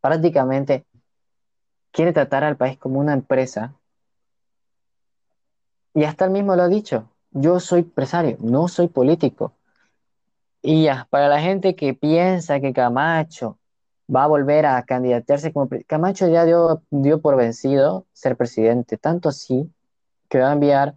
Prácticamente 0.00 0.84
quiere 1.90 2.12
tratar 2.12 2.44
al 2.44 2.56
país 2.56 2.78
como 2.78 3.00
una 3.00 3.14
empresa 3.14 3.74
y 5.94 6.04
hasta 6.04 6.26
él 6.26 6.30
mismo 6.30 6.54
lo 6.54 6.62
ha 6.62 6.68
dicho. 6.68 7.10
Yo 7.30 7.58
soy 7.58 7.80
empresario, 7.80 8.36
no 8.40 8.68
soy 8.68 8.88
político. 8.88 9.54
Y 10.62 10.84
ya, 10.84 11.06
para 11.10 11.28
la 11.28 11.40
gente 11.40 11.74
que 11.74 11.94
piensa 11.94 12.60
que 12.60 12.72
Camacho 12.72 13.58
va 14.14 14.24
a 14.24 14.26
volver 14.26 14.66
a 14.66 14.82
candidatearse 14.84 15.52
como... 15.52 15.68
Camacho 15.86 16.28
ya 16.28 16.44
dio, 16.44 16.82
dio 16.90 17.20
por 17.20 17.36
vencido 17.36 18.06
ser 18.12 18.36
presidente, 18.36 18.96
tanto 18.96 19.28
así 19.28 19.70
que 20.28 20.38
va 20.38 20.50
a 20.50 20.52
enviar 20.52 20.94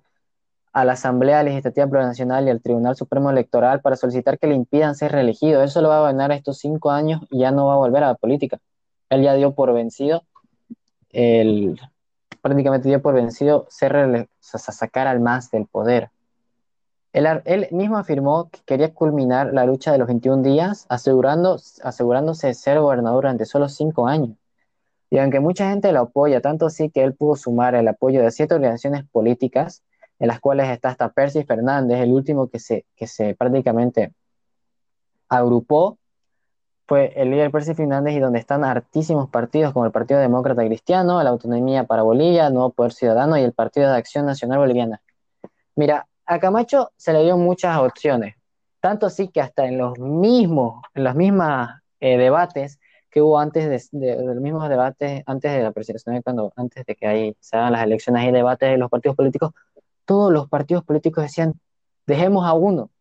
a 0.71 0.85
la 0.85 0.93
Asamblea 0.93 1.43
Legislativa 1.43 1.87
Plurinacional 1.87 2.47
y 2.47 2.51
al 2.51 2.61
Tribunal 2.61 2.95
Supremo 2.95 3.31
Electoral 3.31 3.81
para 3.81 3.95
solicitar 3.95 4.37
que 4.37 4.47
le 4.47 4.55
impidan 4.55 4.95
ser 4.95 5.11
reelegido. 5.11 5.63
Eso 5.63 5.81
lo 5.81 5.89
va 5.89 5.99
a 5.99 6.11
ganar 6.11 6.31
estos 6.31 6.59
cinco 6.59 6.91
años 6.91 7.21
y 7.29 7.39
ya 7.39 7.51
no 7.51 7.67
va 7.67 7.73
a 7.73 7.77
volver 7.77 8.03
a 8.03 8.07
la 8.07 8.15
política. 8.15 8.59
Él 9.09 9.23
ya 9.23 9.33
dio 9.33 9.53
por 9.53 9.73
vencido, 9.73 10.23
el, 11.09 11.79
prácticamente 12.41 12.87
dio 12.87 13.01
por 13.01 13.15
vencido 13.15 13.65
ser 13.69 14.29
sacar 14.39 15.07
al 15.07 15.19
MAS 15.19 15.49
del 15.49 15.65
poder. 15.65 16.11
Él, 17.11 17.67
mismo 17.71 17.97
afirmó 17.97 18.49
que 18.49 18.59
quería 18.65 18.93
culminar 18.93 19.51
la 19.53 19.65
lucha 19.65 19.91
de 19.91 19.97
los 19.97 20.07
21 20.07 20.43
días, 20.43 20.85
asegurando, 20.89 21.57
asegurándose 21.83 22.47
de 22.47 22.53
ser 22.53 22.79
gobernador 22.79 23.23
durante 23.23 23.45
solo 23.45 23.67
cinco 23.67 24.07
años. 24.07 24.37
Y 25.09 25.17
aunque 25.17 25.39
mucha 25.39 25.69
gente 25.69 25.91
lo 25.91 26.01
apoya, 26.01 26.39
tanto 26.41 26.67
así 26.67 26.91
que 26.91 27.03
él 27.03 27.15
pudo 27.15 27.35
sumar 27.35 27.73
el 27.73 27.87
apoyo 27.87 28.21
de 28.21 28.29
siete 28.31 28.53
organizaciones 28.53 29.05
políticas, 29.11 29.83
en 30.19 30.27
las 30.27 30.39
cuales 30.39 30.69
está 30.69 30.89
hasta 30.89 31.09
Percy 31.09 31.43
Fernández, 31.43 31.99
el 31.99 32.11
último 32.11 32.47
que 32.47 32.59
se, 32.59 32.85
que 32.95 33.07
se 33.07 33.33
prácticamente 33.35 34.13
agrupó, 35.29 35.97
fue 36.87 37.13
el 37.15 37.31
líder 37.31 37.51
Percy 37.51 37.75
Fernández 37.75 38.15
y 38.15 38.19
donde 38.19 38.39
están 38.39 38.63
hartísimos 38.63 39.29
partidos 39.29 39.73
como 39.73 39.85
el 39.85 39.91
Partido 39.91 40.19
Demócrata 40.19 40.65
Cristiano, 40.65 41.21
la 41.23 41.29
Autonomía 41.29 41.83
para 41.85 42.01
Bolivia, 42.01 42.47
el 42.47 42.53
Nuevo 42.53 42.71
Poder 42.71 42.93
Ciudadano 42.93 43.37
y 43.37 43.41
el 43.41 43.53
Partido 43.53 43.91
de 43.91 43.97
Acción 43.97 44.25
Nacional 44.25 44.57
Boliviana. 44.57 45.01
Mira, 45.75 46.08
a 46.29 46.39
Camacho 46.39 46.91
se 46.95 47.11
le 47.11 47.23
dio 47.23 47.37
muchas 47.37 47.79
opciones, 47.79 48.35
tanto 48.79 49.07
así 49.07 49.29
que 49.29 49.41
hasta 49.41 49.65
en 49.65 49.79
los 49.79 49.97
mismos, 49.97 50.83
en 50.93 51.03
los 51.03 51.15
mismos 51.15 51.69
eh, 51.99 52.17
debates 52.19 52.79
que 53.09 53.23
hubo 53.23 53.39
antes 53.39 53.89
de, 53.91 54.15
los 54.23 54.35
mismos 54.35 54.69
debates 54.69 55.23
antes 55.25 55.51
de 55.51 55.63
la 55.63 55.71
presidencia, 55.71 56.21
cuando 56.21 56.53
antes 56.55 56.85
de 56.85 56.95
que 56.95 57.07
ahí 57.07 57.35
se 57.39 57.57
hagan 57.57 57.71
las 57.73 57.83
elecciones 57.83 58.27
y 58.27 58.31
debates 58.31 58.69
de 58.69 58.77
los 58.77 58.91
partidos 58.91 59.17
políticos, 59.17 59.53
todos 60.05 60.31
los 60.31 60.47
partidos 60.47 60.83
políticos 60.83 61.23
decían, 61.23 61.59
dejemos 62.05 62.45
a 62.45 62.53
uno, 62.53 62.91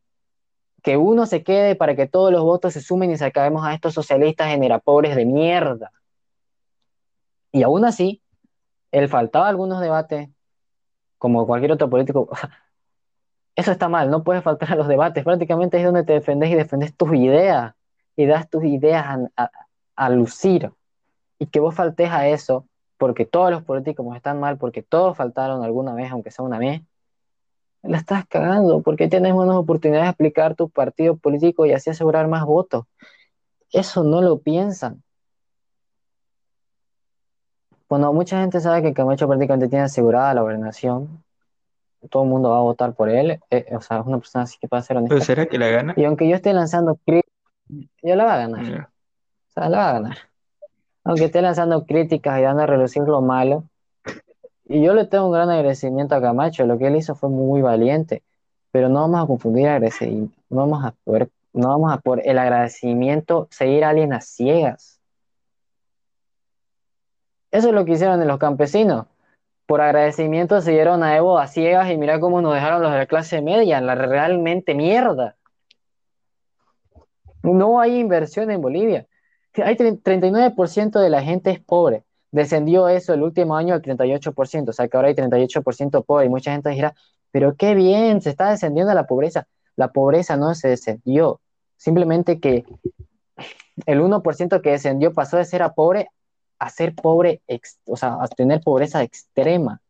que 0.82 0.96
uno 0.96 1.26
se 1.26 1.42
quede 1.42 1.76
para 1.76 1.94
que 1.94 2.06
todos 2.06 2.32
los 2.32 2.42
votos 2.42 2.72
se 2.72 2.80
sumen 2.80 3.10
y 3.10 3.18
sacamos 3.18 3.62
a 3.62 3.74
estos 3.74 3.92
socialistas 3.92 4.48
generapobres 4.48 5.14
de 5.16 5.26
mierda. 5.26 5.92
Y 7.52 7.62
aún 7.62 7.84
así, 7.84 8.22
él 8.90 9.06
faltaba 9.10 9.48
algunos 9.48 9.82
debates, 9.82 10.30
como 11.18 11.46
cualquier 11.46 11.72
otro 11.72 11.90
político. 11.90 12.30
Eso 13.58 13.72
está 13.72 13.88
mal, 13.88 14.08
no 14.08 14.22
puedes 14.22 14.44
faltar 14.44 14.70
a 14.70 14.76
los 14.76 14.86
debates. 14.86 15.24
Prácticamente 15.24 15.78
es 15.78 15.84
donde 15.84 16.04
te 16.04 16.12
defendes 16.12 16.48
y 16.50 16.54
defendes 16.54 16.94
tus 16.96 17.12
ideas 17.14 17.74
y 18.14 18.24
das 18.24 18.48
tus 18.48 18.62
ideas 18.62 19.04
a, 19.36 19.50
a, 19.96 20.10
lucir. 20.10 20.70
Y 21.40 21.46
que 21.46 21.58
vos 21.58 21.74
faltes 21.74 22.08
a 22.08 22.28
eso 22.28 22.66
porque 22.98 23.26
todos 23.26 23.50
los 23.50 23.64
políticos 23.64 24.06
están 24.14 24.38
mal, 24.38 24.58
porque 24.58 24.84
todos 24.84 25.16
faltaron 25.16 25.64
alguna 25.64 25.92
vez, 25.94 26.08
aunque 26.12 26.30
sea 26.30 26.44
una 26.44 26.60
vez, 26.60 26.82
la 27.82 27.98
estás 27.98 28.26
cagando, 28.28 28.80
porque 28.80 29.08
tienes 29.08 29.32
unas 29.32 29.56
oportunidades 29.56 30.06
de 30.06 30.10
explicar 30.10 30.54
tu 30.54 30.68
partido 30.68 31.16
político 31.16 31.66
y 31.66 31.72
así 31.72 31.90
asegurar 31.90 32.28
más 32.28 32.44
votos. 32.44 32.84
Eso 33.72 34.04
no 34.04 34.22
lo 34.22 34.38
piensan. 34.38 35.02
Cuando 37.88 38.12
mucha 38.12 38.40
gente 38.40 38.60
sabe 38.60 38.82
que 38.82 38.94
Camacho 38.94 39.26
prácticamente 39.26 39.68
tiene 39.68 39.86
asegurada 39.86 40.32
la 40.32 40.42
gobernación, 40.42 41.24
todo 42.10 42.22
el 42.22 42.28
mundo 42.28 42.50
va 42.50 42.58
a 42.58 42.62
votar 42.62 42.94
por 42.94 43.08
él, 43.08 43.40
eh, 43.50 43.66
o 43.74 43.80
sea, 43.80 44.00
es 44.00 44.06
una 44.06 44.18
persona 44.18 44.44
así 44.44 44.56
que 44.60 44.68
puede 44.68 44.82
ser 44.82 44.96
honesta. 44.96 45.14
¿Pero 45.14 45.24
será 45.24 45.46
que 45.46 45.58
la 45.58 45.68
gana? 45.68 45.94
Y 45.96 46.04
aunque 46.04 46.28
yo 46.28 46.36
esté 46.36 46.52
lanzando 46.52 46.96
críticas, 47.04 47.32
yo 48.02 48.16
la 48.16 48.24
va 48.24 48.34
a 48.34 48.38
ganar. 48.38 48.64
Yeah. 48.64 48.90
O 49.48 49.52
sea, 49.52 49.68
la 49.68 49.78
va 49.78 49.90
a 49.90 49.92
ganar. 49.94 50.18
Aunque 51.04 51.24
esté 51.24 51.42
lanzando 51.42 51.84
críticas 51.86 52.38
y 52.38 52.42
dando 52.42 52.62
a 52.62 52.66
relucir 52.66 53.02
lo 53.02 53.20
malo, 53.20 53.64
y 54.64 54.82
yo 54.82 54.94
le 54.94 55.06
tengo 55.06 55.26
un 55.26 55.32
gran 55.32 55.50
agradecimiento 55.50 56.14
a 56.14 56.20
Camacho, 56.20 56.66
lo 56.66 56.78
que 56.78 56.86
él 56.88 56.96
hizo 56.96 57.14
fue 57.14 57.30
muy 57.30 57.62
valiente, 57.62 58.22
pero 58.70 58.88
no 58.88 59.00
vamos 59.00 59.24
a 59.24 59.26
confundir 59.26 59.66
agradecimiento, 59.66 60.38
no 60.50 60.58
vamos 60.58 60.84
a 60.84 60.94
poder, 61.04 61.30
no 61.54 61.68
vamos 61.68 61.92
a 61.92 61.98
por 61.98 62.20
el 62.24 62.38
agradecimiento 62.38 63.48
seguir 63.50 63.84
a 63.84 63.90
alguien 63.90 64.12
a 64.12 64.20
ciegas. 64.20 65.00
Eso 67.50 67.68
es 67.68 67.74
lo 67.74 67.84
que 67.86 67.92
hicieron 67.92 68.20
en 68.20 68.28
los 68.28 68.38
campesinos. 68.38 69.06
Por 69.68 69.80
agradecimiento 69.80 70.60
siguieron 70.60 71.04
a 71.04 71.16
Evo 71.16 71.38
a 71.38 71.46
ciegas 71.46 71.88
y 71.92 71.96
mira 71.96 72.18
cómo 72.18 72.40
nos 72.40 72.54
dejaron 72.54 72.82
los 72.82 72.90
de 72.90 72.98
la 72.98 73.06
clase 73.06 73.40
media, 73.40 73.80
la 73.80 73.94
realmente 73.94 74.74
mierda. 74.74 75.36
No 77.44 77.78
hay 77.78 78.00
inversión 78.00 78.50
en 78.50 78.60
Bolivia. 78.60 79.06
Hay 79.62 79.76
39% 79.76 81.00
de 81.00 81.10
la 81.10 81.22
gente 81.22 81.50
es 81.50 81.60
pobre 81.60 82.04
descendió 82.30 82.88
eso 82.88 83.14
el 83.14 83.22
último 83.22 83.56
año 83.56 83.74
al 83.74 83.82
38%, 83.82 84.68
o 84.68 84.72
sea 84.72 84.88
que 84.88 84.96
ahora 84.96 85.08
hay 85.08 85.14
38% 85.14 86.04
pobre 86.04 86.26
y 86.26 86.28
mucha 86.28 86.52
gente 86.52 86.70
dirá, 86.70 86.94
pero 87.30 87.56
qué 87.56 87.74
bien, 87.74 88.20
se 88.20 88.30
está 88.30 88.50
descendiendo 88.50 88.92
la 88.94 89.06
pobreza. 89.06 89.46
La 89.76 89.92
pobreza 89.92 90.36
no 90.36 90.54
se 90.54 90.68
descendió, 90.68 91.40
simplemente 91.76 92.40
que 92.40 92.64
el 93.86 94.00
1% 94.00 94.60
que 94.60 94.70
descendió 94.70 95.12
pasó 95.12 95.36
de 95.36 95.44
ser 95.44 95.62
a 95.62 95.74
pobre 95.74 96.08
a 96.58 96.70
ser 96.70 96.94
pobre, 96.94 97.40
o 97.86 97.96
sea, 97.96 98.18
a 98.20 98.28
tener 98.28 98.60
pobreza 98.60 99.02
extrema. 99.02 99.80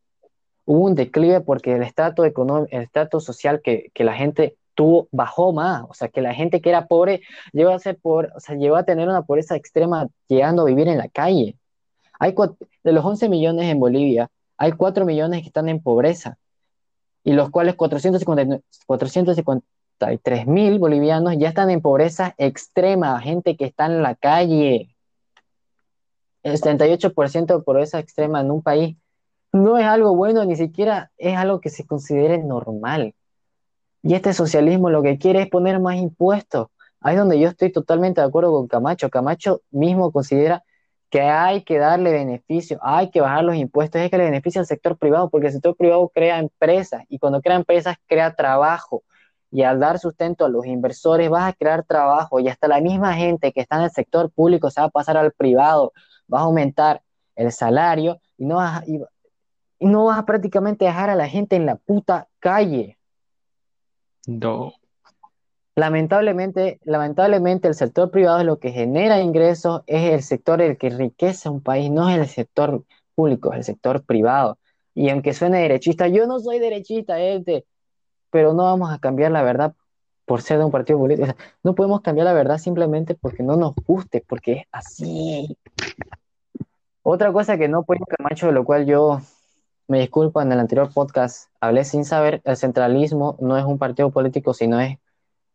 Hubo 0.64 0.84
un 0.84 0.94
declive 0.94 1.40
porque 1.40 1.74
el 1.74 1.82
económico, 1.82 2.68
el 2.70 2.82
estatus 2.82 3.24
social 3.24 3.60
que, 3.62 3.90
que 3.94 4.04
la 4.04 4.14
gente 4.14 4.56
tuvo 4.74 5.08
bajó 5.10 5.52
más, 5.52 5.84
o 5.88 5.94
sea, 5.94 6.08
que 6.08 6.20
la 6.20 6.34
gente 6.34 6.60
que 6.60 6.68
era 6.68 6.86
pobre 6.86 7.22
llegó 7.52 7.70
a 7.70 7.78
ser 7.78 7.98
pobre, 7.98 8.28
o 8.36 8.40
sea, 8.40 8.54
llegó 8.54 8.76
a 8.76 8.84
tener 8.84 9.08
una 9.08 9.22
pobreza 9.22 9.56
extrema 9.56 10.08
llegando 10.28 10.62
a 10.62 10.66
vivir 10.66 10.88
en 10.88 10.98
la 10.98 11.08
calle 11.08 11.56
Hay 12.20 12.34
de 12.84 12.92
los 12.92 13.04
11 13.04 13.28
millones 13.28 13.66
en 13.66 13.80
Bolivia, 13.80 14.30
hay 14.56 14.72
4 14.72 15.04
millones 15.04 15.42
que 15.42 15.48
están 15.48 15.68
en 15.68 15.82
pobreza, 15.82 16.38
y 17.24 17.32
los 17.32 17.50
cuales 17.50 17.74
453 17.74 20.46
mil 20.46 20.78
bolivianos 20.78 21.34
ya 21.38 21.48
están 21.48 21.70
en 21.70 21.80
pobreza 21.80 22.34
extrema, 22.38 23.20
gente 23.20 23.56
que 23.56 23.64
está 23.66 23.86
en 23.86 24.02
la 24.02 24.14
calle. 24.14 24.94
El 26.48 26.60
78% 26.60 27.46
de 27.46 27.62
pobreza 27.62 27.98
extrema 27.98 28.40
en 28.40 28.50
un 28.50 28.62
país 28.62 28.96
no 29.52 29.78
es 29.78 29.84
algo 29.84 30.16
bueno, 30.16 30.44
ni 30.44 30.56
siquiera 30.56 31.10
es 31.18 31.36
algo 31.36 31.60
que 31.60 31.70
se 31.70 31.86
considere 31.86 32.38
normal. 32.38 33.14
Y 34.02 34.14
este 34.14 34.32
socialismo 34.32 34.90
lo 34.90 35.02
que 35.02 35.18
quiere 35.18 35.42
es 35.42 35.48
poner 35.48 35.80
más 35.80 35.96
impuestos. 35.96 36.68
Ahí 37.00 37.14
es 37.14 37.20
donde 37.20 37.38
yo 37.38 37.48
estoy 37.48 37.70
totalmente 37.70 38.20
de 38.20 38.26
acuerdo 38.26 38.52
con 38.52 38.66
Camacho. 38.66 39.10
Camacho 39.10 39.62
mismo 39.70 40.10
considera 40.10 40.64
que 41.10 41.20
hay 41.22 41.62
que 41.62 41.78
darle 41.78 42.12
beneficio, 42.12 42.78
hay 42.82 43.10
que 43.10 43.20
bajar 43.20 43.44
los 43.44 43.56
impuestos, 43.56 44.00
es 44.00 44.10
que 44.10 44.18
le 44.18 44.24
beneficia 44.24 44.60
al 44.60 44.66
sector 44.66 44.96
privado, 44.98 45.30
porque 45.30 45.46
el 45.46 45.52
sector 45.54 45.76
privado 45.76 46.08
crea 46.14 46.38
empresas 46.38 47.04
y 47.08 47.18
cuando 47.18 47.40
crea 47.40 47.56
empresas 47.56 47.96
crea 48.06 48.34
trabajo. 48.34 49.02
Y 49.50 49.62
al 49.62 49.80
dar 49.80 49.98
sustento 49.98 50.44
a 50.44 50.48
los 50.50 50.66
inversores 50.66 51.30
vas 51.30 51.50
a 51.50 51.52
crear 51.54 51.84
trabajo 51.84 52.40
y 52.40 52.48
hasta 52.48 52.68
la 52.68 52.80
misma 52.80 53.14
gente 53.14 53.52
que 53.52 53.60
está 53.60 53.76
en 53.76 53.84
el 53.84 53.90
sector 53.90 54.30
público 54.30 54.70
se 54.70 54.80
va 54.80 54.88
a 54.88 54.90
pasar 54.90 55.16
al 55.16 55.32
privado, 55.32 55.92
vas 56.28 56.42
a 56.42 56.44
aumentar 56.44 57.02
el 57.34 57.50
salario 57.52 58.20
y 58.36 58.46
no 58.46 58.56
vas, 58.56 58.86
y 58.86 59.86
no 59.86 60.06
vas 60.06 60.18
a 60.18 60.26
prácticamente 60.26 60.84
dejar 60.84 61.10
a 61.10 61.14
la 61.16 61.28
gente 61.28 61.56
en 61.56 61.66
la 61.66 61.76
puta 61.76 62.28
calle. 62.40 62.98
No. 64.26 64.74
Lamentablemente, 65.74 66.80
lamentablemente 66.82 67.68
el 67.68 67.74
sector 67.74 68.10
privado 68.10 68.40
es 68.40 68.46
lo 68.46 68.58
que 68.58 68.72
genera 68.72 69.20
ingresos, 69.20 69.82
es 69.86 70.12
el 70.12 70.22
sector 70.22 70.60
el 70.60 70.76
que 70.76 70.88
enriquece 70.88 71.48
a 71.48 71.52
un 71.52 71.62
país, 71.62 71.90
no 71.90 72.08
es 72.08 72.18
el 72.18 72.26
sector 72.26 72.82
público, 73.14 73.52
es 73.52 73.58
el 73.58 73.64
sector 73.64 74.02
privado. 74.04 74.58
Y 74.94 75.10
aunque 75.10 75.32
suene 75.32 75.60
derechista, 75.62 76.08
yo 76.08 76.26
no 76.26 76.40
soy 76.40 76.58
derechista, 76.58 77.20
este, 77.20 77.64
pero 78.30 78.52
no 78.54 78.64
vamos 78.64 78.92
a 78.92 78.98
cambiar 78.98 79.30
la 79.30 79.42
verdad 79.42 79.74
por 80.24 80.42
ser 80.42 80.58
de 80.58 80.64
un 80.64 80.72
partido 80.72 80.98
político. 80.98 81.28
no 81.62 81.76
podemos 81.76 82.00
cambiar 82.00 82.26
la 82.26 82.32
verdad 82.32 82.58
simplemente 82.58 83.14
porque 83.14 83.44
no 83.44 83.56
nos 83.56 83.74
guste, 83.76 84.24
porque 84.28 84.52
es 84.52 84.64
así. 84.72 85.56
Otra 87.10 87.32
cosa 87.32 87.56
que 87.56 87.68
no 87.68 87.84
puede 87.84 88.00
Camacho, 88.06 88.48
de 88.48 88.52
lo 88.52 88.66
cual 88.66 88.84
yo 88.84 89.22
me 89.86 89.98
disculpo 89.98 90.42
en 90.42 90.52
el 90.52 90.60
anterior 90.60 90.92
podcast, 90.92 91.50
hablé 91.58 91.86
sin 91.86 92.04
saber, 92.04 92.42
el 92.44 92.58
centralismo 92.58 93.38
no 93.40 93.56
es 93.56 93.64
un 93.64 93.78
partido 93.78 94.10
político, 94.10 94.52
sino 94.52 94.78
es 94.78 94.98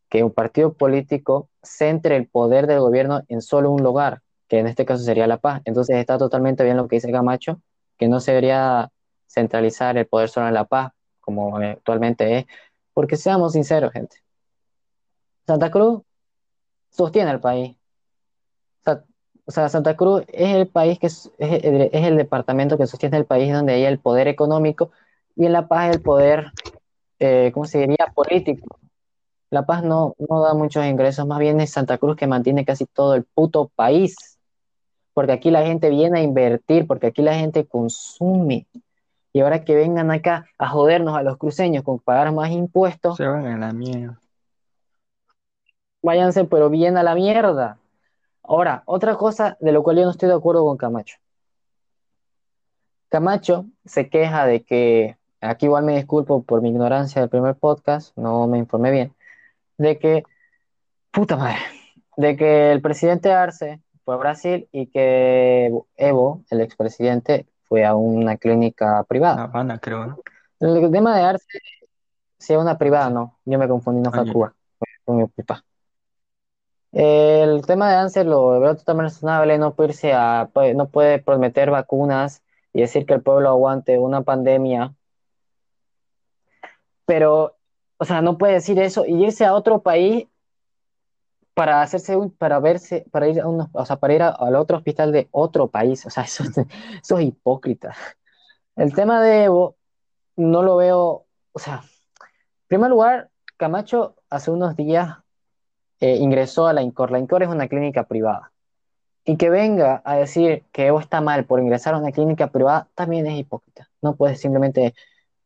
que 0.10 0.24
un 0.24 0.32
partido 0.32 0.74
político 0.74 1.50
centre 1.62 2.16
el 2.16 2.28
poder 2.28 2.66
del 2.66 2.80
gobierno 2.80 3.22
en 3.28 3.44
solo 3.44 3.70
un 3.70 3.84
lugar, 3.84 4.24
que 4.48 4.58
en 4.58 4.66
este 4.66 4.84
caso 4.84 5.04
sería 5.04 5.28
La 5.28 5.38
Paz. 5.38 5.62
Entonces 5.66 5.98
está 5.98 6.18
totalmente 6.18 6.64
bien 6.64 6.76
lo 6.76 6.88
que 6.88 6.96
dice 6.96 7.12
Camacho, 7.12 7.62
que 8.00 8.08
no 8.08 8.20
se 8.20 8.32
debería 8.32 8.90
centralizar 9.28 9.96
el 9.96 10.08
poder 10.08 10.30
solo 10.30 10.48
en 10.48 10.56
La 10.56 10.66
Paz, 10.66 10.92
como 11.20 11.58
actualmente 11.58 12.40
es, 12.40 12.46
porque 12.96 13.16
seamos 13.16 13.54
sinceros, 13.54 13.94
gente. 13.94 14.18
Santa 15.46 15.70
Cruz 15.70 16.02
sostiene 16.90 17.30
al 17.30 17.42
país. 17.42 17.78
O 19.46 19.52
sea, 19.52 19.68
Santa 19.70 19.96
Cruz 19.96 20.24
es 20.30 20.56
el 20.56 20.68
país 20.68 21.00
que 21.00 21.08
es, 21.08 21.32
el, 21.38 21.90
es 21.92 22.06
el 22.06 22.18
departamento 22.18 22.78
que 22.78 22.88
sostiene 22.88 23.18
el 23.18 23.26
país 23.26 23.52
donde 23.52 23.74
hay 23.74 23.84
el 23.84 24.00
poder 24.00 24.28
económico 24.28 24.92
y 25.36 25.46
en 25.46 25.54
La 25.54 25.68
Paz 25.68 25.94
el 25.94 26.02
poder, 26.02 26.52
eh, 27.20 27.52
¿cómo 27.54 27.66
se 27.66 27.80
diría? 27.80 28.08
Político. 28.14 28.80
La 29.50 29.66
Paz 29.66 29.84
no, 29.84 30.16
no 30.18 30.42
da 30.42 30.54
muchos 30.54 30.86
ingresos, 30.86 31.28
más 31.28 31.40
bien 31.40 31.60
es 31.60 31.72
Santa 31.72 31.98
Cruz 31.98 32.16
que 32.16 32.28
mantiene 32.28 32.66
casi 32.66 32.86
todo 32.86 33.16
el 33.16 33.24
puto 33.24 33.70
país, 33.76 34.40
porque 35.14 35.34
aquí 35.34 35.52
la 35.52 35.64
gente 35.64 35.90
viene 35.90 36.20
a 36.20 36.24
invertir, 36.24 36.88
porque 36.88 37.08
aquí 37.08 37.22
la 37.22 37.36
gente 37.36 37.66
consume. 37.66 38.66
Y 39.32 39.42
ahora 39.42 39.64
que 39.64 39.76
vengan 39.76 40.12
acá 40.12 40.46
a 40.58 40.70
jodernos 40.70 41.16
a 41.16 41.24
los 41.24 41.38
cruceños 41.38 41.84
con 41.84 42.00
pagar 42.00 42.32
más 42.32 42.52
impuestos. 42.52 43.18
Se 43.18 43.28
van 43.28 43.46
a 43.46 43.58
la 43.58 43.74
mierda. 43.74 44.20
Váyanse, 46.02 46.46
pero 46.46 46.70
bien 46.70 46.98
a 46.98 47.04
la 47.04 47.16
mierda. 47.16 47.78
Ahora, 48.44 48.84
otra 48.86 49.16
cosa 49.16 49.58
de 49.62 49.72
lo 49.72 49.84
cual 49.84 49.98
yo 49.98 50.04
no 50.04 50.12
estoy 50.12 50.28
de 50.28 50.36
acuerdo 50.36 50.66
con 50.66 50.78
Camacho. 50.78 51.18
Camacho 53.10 53.66
se 53.86 54.10
queja 54.10 54.46
de 54.46 54.64
que, 54.64 55.18
aquí 55.40 55.68
igual 55.68 55.86
me 55.86 55.96
disculpo 55.96 56.44
por 56.44 56.62
mi 56.62 56.70
ignorancia 56.70 57.22
del 57.22 57.30
primer 57.30 57.56
podcast, 57.56 58.16
no 58.18 58.48
me 58.48 58.58
informé 58.58 58.92
bien, 58.92 59.14
de 59.78 59.98
que, 59.98 60.24
puta 61.12 61.38
madre, 61.38 61.60
de 62.18 62.36
que 62.36 62.72
el 62.72 62.82
presidente 62.82 63.32
Arce 63.32 63.80
fue 64.04 64.16
a 64.16 64.18
Brasil 64.18 64.68
y 64.72 64.88
que 64.88 65.72
Evo, 65.96 66.44
el 66.50 66.62
expresidente, 66.62 67.46
fue 67.70 67.86
a 67.86 67.96
una 67.96 68.38
clínica 68.38 69.04
privada. 69.04 69.44
Habana, 69.44 69.80
creo. 69.80 70.22
El 70.60 70.92
tema 70.92 71.16
de 71.16 71.24
Arce, 71.24 71.60
si 72.40 72.54
es 72.54 72.60
una 72.60 72.78
privada, 72.78 73.10
no, 73.10 73.40
yo 73.46 73.58
me 73.58 73.70
confundí, 73.70 74.02
no 74.02 74.12
fue 74.12 74.30
a 74.30 74.34
Cuba, 74.34 74.56
fue 75.06 75.16
mi 75.16 75.28
papá. 75.28 75.64
El 76.94 77.66
tema 77.66 77.90
de 77.90 77.96
Arce 77.96 78.24
lo 78.24 78.60
veo 78.60 78.76
totalmente 78.76 79.14
razonable, 79.14 79.58
no 79.58 79.74
puede, 79.74 79.90
irse 79.90 80.14
a, 80.14 80.50
no 80.76 80.90
puede 80.90 81.20
prometer 81.20 81.72
vacunas 81.72 82.44
y 82.72 82.82
decir 82.82 83.06
que 83.06 83.14
el 83.16 83.22
pueblo 83.24 83.50
aguante 83.50 83.98
una 83.98 84.22
pandemia, 84.22 84.94
pero 87.06 87.56
o 87.98 88.06
sea, 88.06 88.22
no 88.22 88.38
puede 88.38 88.54
decir 88.54 88.80
eso 88.80 89.06
y 89.06 89.24
irse 89.24 89.46
a 89.46 89.56
otro 89.56 89.82
país 89.82 90.28
para 91.54 91.82
hacerse 91.82 92.16
un, 92.16 92.32
para 92.32 92.60
verse, 92.60 93.06
para 93.12 93.28
ir 93.28 93.40
a 93.42 93.48
uno, 93.48 93.70
o 93.74 93.86
sea, 93.86 93.98
para 93.98 94.14
ir 94.14 94.22
al 94.24 94.56
otro 94.56 94.78
hospital 94.78 95.12
de 95.12 95.30
otro 95.32 95.70
país. 95.70 96.06
O 96.06 96.10
sea, 96.10 96.24
eso, 96.26 96.44
eso 96.44 97.18
es 97.18 97.26
hipócrita. 97.26 97.96
El 98.76 98.94
tema 98.94 99.22
de 99.22 99.46
Evo 99.46 99.78
no 100.36 100.64
lo 100.64 100.78
veo, 100.78 101.26
o 101.54 101.60
sea, 101.60 101.82
en 101.84 102.68
primer 102.68 102.90
lugar, 102.90 103.30
Camacho 103.58 104.16
hace 104.30 104.52
unos 104.52 104.76
días 104.76 105.18
eh, 106.04 106.18
ingresó 106.18 106.68
a 106.68 106.74
la 106.74 106.82
INCOR. 106.82 107.12
La 107.12 107.20
INCOR 107.20 107.44
es 107.44 107.50
una 107.50 107.70
clínica 107.70 108.04
privada. 108.04 108.52
Y 109.24 109.38
que 109.38 109.50
venga 109.50 110.02
a 110.04 110.18
decir 110.18 110.66
que 110.74 110.88
Evo 110.88 111.00
está 111.00 111.22
mal 111.22 111.46
por 111.46 111.62
ingresar 111.62 111.94
a 111.94 111.98
una 111.98 112.12
clínica 112.12 112.48
privada 112.48 112.90
también 112.94 113.26
es 113.26 113.40
hipócrita. 113.40 113.90
No 114.02 114.14
puedes 114.14 114.42
simplemente 114.42 114.94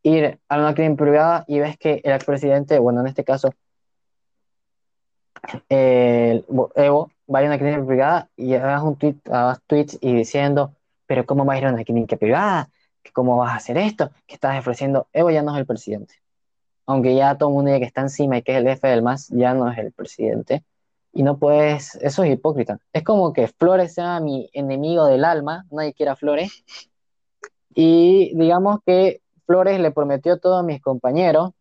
ir 0.02 0.39
a 0.50 0.58
una 0.58 0.74
clínica 0.74 1.04
privada 1.04 1.46
y 1.48 1.60
ves 1.60 1.78
que 1.78 2.02
el 2.04 2.12
expresidente, 2.12 2.80
bueno, 2.80 3.02
en 3.02 3.08
este 3.08 3.24
caso, 3.24 3.54
Evo, 5.70 7.12
vaya 7.28 7.48
a 7.48 7.50
una 7.52 7.60
clínica 7.60 7.86
privada 7.86 8.30
y 8.36 8.56
hagas 8.56 8.82
un 8.82 8.96
tweet, 8.96 9.17
hagas 9.32 9.62
tweets 9.67 10.00
y 10.02 10.15
diciendo, 10.15 10.74
pero 11.06 11.24
¿cómo 11.28 11.46
vas 11.46 11.58
a 11.58 11.60
ir 11.60 11.65
a 11.67 11.74
una 11.74 11.84
clínica 11.84 12.17
privada? 12.17 12.70
¿Cómo 13.13 13.38
vas 13.38 13.52
a 13.52 13.58
hacer 13.58 13.78
esto? 13.78 14.10
¿Qué 14.26 14.34
estás 14.34 14.58
ofreciendo? 14.58 15.08
Evo 15.13 15.30
ya 15.30 15.43
no 15.43 15.54
es 15.54 15.60
el 15.60 15.67
presidente. 15.67 16.15
Aunque 16.88 17.15
ya 17.15 17.38
todo 17.38 17.50
el 17.50 17.56
mundo 17.56 17.71
que 17.78 17.84
está 17.84 18.02
encima 18.02 18.38
y 18.38 18.41
que 18.41 18.54
es 18.54 18.58
el 18.60 18.67
jefe 18.67 18.88
del 18.88 19.04
MAS, 19.04 19.28
ya 19.30 19.54
no 19.54 19.69
es 19.71 19.78
el 19.78 19.91
presidente. 19.91 20.63
Y 21.13 21.23
no 21.23 21.38
puedes, 21.38 21.95
eso 21.95 22.23
es 22.23 22.32
hipócrita. 22.32 22.80
Es 22.93 23.04
como 23.04 23.34
que 23.34 23.47
Flores 23.47 23.93
sea 23.93 24.19
mi 24.19 24.50
enemigo 24.54 25.06
del 25.06 25.26
alma, 25.26 25.65
nadie 25.69 25.93
quiera 25.93 26.15
Flores. 26.15 26.63
Y 27.76 28.36
digamos 28.36 28.80
que 28.86 29.21
Flores 29.45 29.80
le 29.80 29.91
prometió 29.91 30.34
a 30.34 30.39
todos 30.39 30.63
mis 30.63 30.82
compañeros 30.82 31.52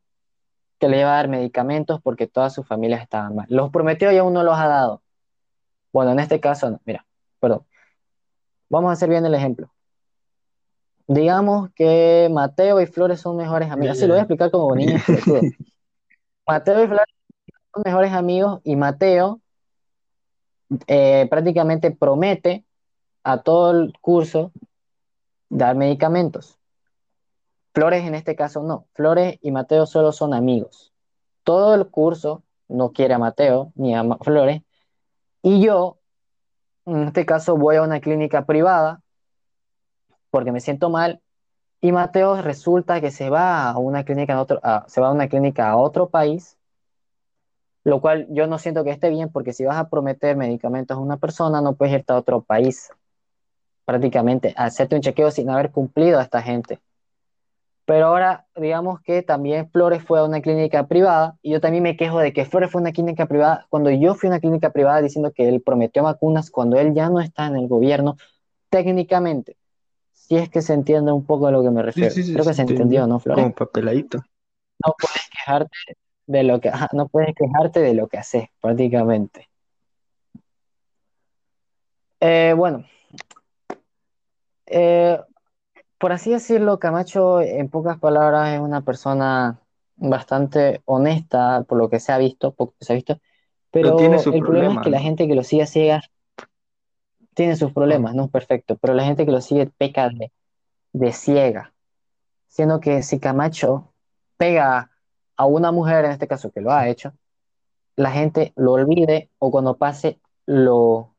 que 0.79 0.89
le 0.89 1.01
iba 1.01 1.13
a 1.13 1.17
dar 1.17 1.29
medicamentos 1.29 2.01
porque 2.03 2.27
todas 2.27 2.55
sus 2.55 2.67
familias 2.67 3.03
estaban 3.03 3.35
mal. 3.35 3.47
Los 3.49 3.71
prometió 3.71 4.13
y 4.13 4.19
aún 4.19 4.33
no 4.33 4.43
los 4.43 4.57
ha 4.59 4.69
dado. 4.69 5.03
Bueno, 5.93 6.13
en 6.13 6.21
este 6.21 6.41
caso, 6.41 6.71
no. 6.71 6.81
mira, 6.85 7.07
perdón. 7.41 7.67
Vamos 8.69 8.91
a 8.91 8.93
hacer 8.93 9.09
bien 9.09 9.25
el 9.25 9.35
ejemplo. 9.35 9.71
Digamos 11.09 11.71
que 11.75 12.29
Mateo 12.33 12.81
y 12.81 12.87
Flores 12.87 13.21
son 13.21 13.37
mejores 13.37 13.71
amigos. 13.71 13.97
Así 13.97 14.07
lo 14.07 14.15
voy 14.15 14.19
a 14.19 14.23
explicar 14.23 14.51
como 14.51 14.75
niño. 14.75 14.99
Mateo 16.47 16.83
y 16.83 16.87
Flores 16.87 17.15
son 17.73 17.83
mejores 17.85 18.13
amigos 18.13 18.61
y 18.65 18.77
Mateo 18.77 19.41
eh, 20.89 21.27
prácticamente 21.31 21.91
promete 21.93 22.65
a 23.23 23.43
todo 23.43 23.71
el 23.71 23.93
curso 24.01 24.53
dar 25.49 25.77
medicamentos. 25.77 26.59
Flores 27.73 28.05
en 28.05 28.15
este 28.15 28.35
caso 28.35 28.63
no. 28.63 28.87
Flores 28.95 29.39
y 29.43 29.53
Mateo 29.53 29.87
solo 29.87 30.11
son 30.13 30.35
amigos. 30.35 30.93
Todo 31.45 31.75
el 31.75 31.87
curso 31.87 32.43
no 32.69 32.91
quiere 32.91 33.15
a 33.15 33.19
Mateo 33.19 33.73
ni 33.77 33.95
a 33.95 34.03
Flores. 34.23 34.63
Y 35.43 35.65
yo, 35.65 35.99
en 36.87 37.05
este 37.05 37.27
caso, 37.27 37.57
voy 37.57 37.77
a 37.77 37.83
una 37.83 38.01
clínica 38.01 38.47
privada 38.47 39.03
porque 40.37 40.53
me 40.53 40.61
siento 40.61 40.91
mal. 40.91 41.23
Y 41.81 41.93
Mateo 41.93 42.43
resulta 42.43 43.01
que 43.01 43.11
se 43.11 43.31
va 43.31 43.71
a 43.71 43.79
una 43.79 44.05
clínica 44.05 44.35
en 44.35 44.39
otro, 44.39 44.61
se 44.87 45.01
va 45.01 45.09
a 45.09 45.13
una 45.13 45.31
clínica 45.31 45.71
a 45.71 45.79
otro 45.79 46.11
país, 46.11 46.59
lo 47.85 48.03
cual 48.03 48.27
yo 48.29 48.47
no 48.47 48.59
siento 48.59 48.85
que 48.85 48.91
esté 48.91 49.09
bien, 49.09 49.31
porque 49.33 49.55
si 49.55 49.65
vas 49.65 49.79
a 49.79 49.89
prometer 49.89 50.37
medicamentos 50.37 50.95
a 50.95 51.01
una 51.01 51.17
persona, 51.17 51.63
no 51.63 51.75
puedes 51.75 51.95
irte 51.95 52.13
a 52.13 52.17
otro 52.17 52.43
país, 52.43 52.91
prácticamente, 53.87 54.53
hacerte 54.59 54.95
un 54.97 55.01
chequeo 55.01 55.31
sin 55.31 55.49
haber 55.49 55.71
cumplido 55.71 56.19
a 56.19 56.23
esta 56.25 56.43
gente. 56.43 56.81
Pero 57.87 58.09
ahora, 58.09 58.47
digamos 58.57 59.01
que 59.01 59.23
también 59.23 59.71
Flores 59.71 60.05
fue 60.05 60.19
a 60.19 60.25
una 60.25 60.43
clínica 60.43 60.87
privada 60.87 61.39
y 61.41 61.53
yo 61.53 61.63
también 61.63 61.83
me 61.83 61.97
quejo 61.97 62.19
de 62.19 62.35
que 62.35 62.45
Flores 62.45 62.71
fue 62.71 62.81
a 62.81 62.83
una 62.83 62.93
clínica 62.93 63.25
privada 63.25 63.67
cuando 63.71 63.91
yo 63.91 64.15
fui 64.15 64.27
a 64.27 64.33
una 64.33 64.41
clínica 64.41 64.69
privada 64.69 65.01
diciendo 65.01 65.33
que 65.33 65.49
él 65.49 65.63
prometió 65.63 66.03
vacunas 66.03 66.51
cuando 66.51 66.77
él 66.77 66.93
ya 66.93 67.09
no 67.09 67.21
está 67.21 67.47
en 67.47 67.57
el 67.57 67.69
gobierno. 67.69 68.19
técnicamente. 68.69 69.57
Si 70.29 70.37
es 70.37 70.49
que 70.49 70.61
se 70.61 70.75
entiende 70.75 71.13
un 71.13 71.25
poco 71.25 71.47
a 71.47 71.53
lo 71.53 71.63
que 71.63 71.71
me 71.71 71.83
refiero. 71.83 72.13
Creo 72.13 72.45
que 72.45 72.55
se 72.55 72.63
entendió, 72.63 73.07
¿no, 73.07 73.21
Flores? 73.21 73.45
Como 73.45 73.55
papeladito. 73.55 74.19
No 74.85 74.95
puedes 74.99 75.29
quejarte 75.31 75.97
de 76.27 76.43
lo 76.43 76.61
que, 76.61 76.73
no 76.93 77.07
puedes 77.09 77.35
quejarte 77.35 77.81
de 77.81 77.95
lo 77.95 78.09
que 78.09 78.19
haces, 78.19 78.49
prácticamente. 78.61 79.49
Eh, 82.19 82.55
bueno, 82.57 82.85
eh, 84.67 85.21
por 85.99 86.13
así 86.13 86.31
decirlo, 86.31 86.79
Camacho, 86.79 87.41
en 87.41 87.69
pocas 87.69 87.99
palabras, 87.99 88.55
es 88.55 88.61
una 88.61 88.81
persona 88.81 89.61
bastante 89.97 90.83
honesta, 90.87 91.65
por 91.69 91.79
lo 91.79 91.89
que 91.89 92.01
se 92.01 92.13
ha 92.13 92.19
visto, 92.19 92.53
poco 92.53 92.75
se 92.81 92.93
ha 92.93 92.97
visto, 92.97 93.21
pero, 93.71 93.99
el 93.99 94.41
problema, 94.41 94.75
es 94.75 94.81
que 94.81 94.91
la 94.91 95.01
gente 95.01 95.29
que 95.29 95.35
lo 95.35 95.45
sigue 95.45 95.67
ciega 95.67 96.03
tiene 97.37 97.55
sus 97.55 97.71
problemas, 97.75 98.15
no 98.15 98.25
es 98.25 98.31
perfecto, 98.31 98.77
pero 98.77 98.95
la 98.95 99.05
gente 99.05 99.27
que 99.27 99.31
lo 99.31 99.43
sigue 99.43 99.67
peca 99.67 100.09
de, 100.09 100.33
de 100.95 101.13
ciega, 101.13 101.75
siendo 102.49 102.81
que 102.81 103.03
si 103.03 103.21
Camacho 103.21 103.93
pega 104.39 104.91
a 105.37 105.45
una 105.45 105.71
mujer, 105.71 106.07
en 106.07 106.13
este 106.13 106.27
caso 106.27 106.51
que 106.51 106.63
lo 106.63 106.73
ha 106.73 106.89
hecho, 106.89 107.13
la 107.95 108.11
gente 108.11 108.55
lo 108.57 108.73
olvide 108.73 109.29
o 109.39 109.51
cuando 109.51 109.77
pase 109.77 110.19
lo, 110.47 111.15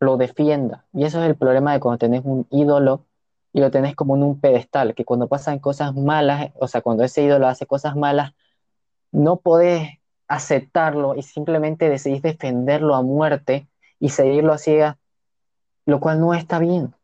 lo 0.00 0.16
defienda. 0.16 0.86
Y 0.94 1.04
eso 1.04 1.22
es 1.22 1.28
el 1.28 1.36
problema 1.36 1.74
de 1.74 1.80
cuando 1.80 1.98
tenés 1.98 2.22
un 2.24 2.46
ídolo 2.48 3.04
y 3.52 3.60
lo 3.60 3.70
tenés 3.70 3.94
como 3.94 4.16
en 4.16 4.22
un 4.22 4.40
pedestal, 4.40 4.94
que 4.94 5.04
cuando 5.04 5.28
pasan 5.28 5.58
cosas 5.58 5.94
malas, 5.94 6.52
o 6.58 6.68
sea, 6.68 6.80
cuando 6.80 7.04
ese 7.04 7.22
ídolo 7.22 7.48
hace 7.48 7.66
cosas 7.66 7.96
malas, 7.96 8.32
no 9.12 9.36
podés 9.36 9.98
aceptarlo 10.26 11.16
y 11.16 11.22
simplemente 11.22 11.90
decidís 11.90 12.22
defenderlo 12.22 12.94
a 12.94 13.02
muerte 13.02 13.68
y 14.00 14.08
seguirlo 14.08 14.54
así, 14.54 14.78
lo 15.88 16.00
cual 16.00 16.20
no 16.20 16.34
está 16.34 16.58
bien. 16.58 16.94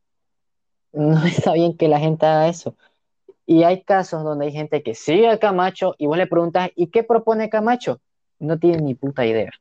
No 0.92 1.24
está 1.26 1.54
bien 1.54 1.76
que 1.76 1.88
la 1.88 1.98
gente 1.98 2.26
haga 2.26 2.48
eso. 2.48 2.76
Y 3.46 3.62
hay 3.64 3.82
casos 3.82 4.24
donde 4.24 4.46
hay 4.46 4.52
gente 4.52 4.82
que 4.82 4.94
sigue 4.94 5.28
a 5.28 5.38
Camacho 5.38 5.94
y 5.98 6.06
vos 6.06 6.18
le 6.18 6.26
preguntas, 6.26 6.70
¿y 6.76 6.88
qué 6.88 7.02
propone 7.02 7.48
Camacho? 7.48 8.00
No 8.38 8.58
tiene 8.58 8.82
ni 8.82 8.94
puta 8.94 9.24
idea. 9.24 9.52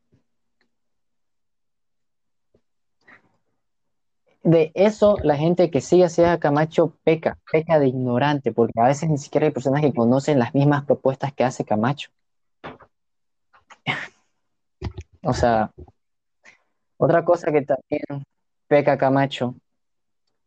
de 4.43 4.71
eso 4.75 5.17
la 5.23 5.37
gente 5.37 5.71
que 5.71 5.79
sigue 5.79 6.05
a 6.25 6.37
Camacho 6.39 6.93
peca, 7.05 7.37
peca 7.49 7.79
de 7.79 7.87
ignorante, 7.87 8.51
porque 8.51 8.73
a 8.77 8.87
veces 8.87 9.09
ni 9.09 9.17
siquiera 9.17 9.47
hay 9.47 9.53
personas 9.53 9.81
que 9.81 9.93
conocen 9.93 10.37
las 10.37 10.53
mismas 10.53 10.83
propuestas 10.83 11.33
que 11.33 11.45
hace 11.45 11.63
Camacho. 11.63 12.09
o 15.23 15.33
sea, 15.33 15.71
otra 16.97 17.23
cosa 17.23 17.51
que 17.53 17.61
también 17.61 18.25
peca 18.73 18.97
Camacho, 18.97 19.55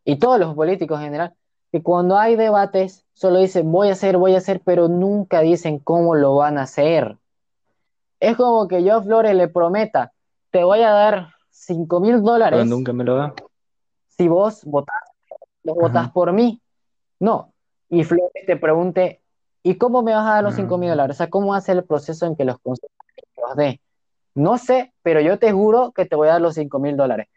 y 0.05 0.17
todos 0.17 0.41
los 0.41 0.55
políticos 0.55 0.99
en 0.99 1.05
general, 1.05 1.35
que 1.71 1.83
cuando 1.83 2.19
hay 2.19 2.37
debates 2.37 3.05
solo 3.13 3.39
dicen 3.39 3.71
voy 3.71 3.89
a 3.89 3.93
hacer, 3.93 4.17
voy 4.17 4.35
a 4.35 4.39
hacer, 4.39 4.61
pero 4.65 4.89
nunca 4.89 5.41
dicen 5.41 5.79
cómo 5.79 6.15
lo 6.15 6.35
van 6.35 6.59
a 6.59 6.63
hacer. 6.63 7.19
Es 8.19 8.37
como 8.37 8.67
que 8.67 8.83
yo 8.83 8.97
a 8.97 9.03
Flores 9.03 9.35
le 9.35 9.49
prometa, 9.49 10.13
te 10.51 10.65
voy 10.65 10.81
a 10.81 10.91
dar 10.91 11.29
5 11.51 12.01
mil 12.01 12.23
dólares. 12.23 12.59
Pero 12.59 12.77
nunca 12.77 12.93
me 12.93 13.05
lo 13.05 13.17
da 13.17 13.35
si 14.17 14.29
vos 14.29 14.65
votás, 14.65 15.03
votás 15.63 16.11
por 16.11 16.33
mí. 16.33 16.61
No. 17.21 17.53
Y 17.89 18.05
Flores 18.05 18.47
te 18.47 18.57
pregunte, 18.57 19.21
¿y 19.63 19.77
cómo 19.77 20.03
me 20.03 20.13
vas 20.13 20.27
a 20.27 20.35
dar 20.35 20.45
los 20.45 20.55
5 20.55 20.79
mil 20.79 20.91
dólares? 20.91 21.17
O 21.17 21.19
sea, 21.19 21.31
¿cómo 21.31 21.55
hace 21.55 21.73
el 21.73 21.85
proceso 21.85 22.27
en 22.27 22.37
que 22.37 22.45
los 22.45 22.57
los 22.65 23.57
dé? 23.57 23.81
No 24.35 24.59
sé, 24.59 24.93
pero 25.03 25.21
yo 25.21 25.39
te 25.39 25.53
juro 25.53 25.93
que 25.93 26.05
te 26.05 26.17
voy 26.17 26.29
a 26.29 26.33
dar 26.33 26.41
los 26.41 26.55
5 26.55 26.79
mil 26.79 26.97
dólares. 26.97 27.29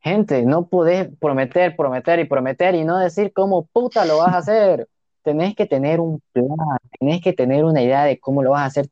Gente, 0.00 0.44
no 0.44 0.68
podés 0.68 1.08
prometer, 1.18 1.76
prometer 1.76 2.20
y 2.20 2.24
prometer 2.24 2.74
y 2.74 2.84
no 2.84 2.98
decir 2.98 3.32
cómo 3.32 3.66
puta 3.66 4.04
lo 4.04 4.18
vas 4.18 4.34
a 4.34 4.38
hacer. 4.38 4.88
Tenés 5.22 5.54
que 5.56 5.66
tener 5.66 6.00
un 6.00 6.22
plan, 6.32 6.78
tenés 6.98 7.20
que 7.20 7.32
tener 7.32 7.64
una 7.64 7.82
idea 7.82 8.04
de 8.04 8.18
cómo 8.20 8.42
lo 8.42 8.52
vas 8.52 8.62
a 8.62 8.66
hacer. 8.66 8.88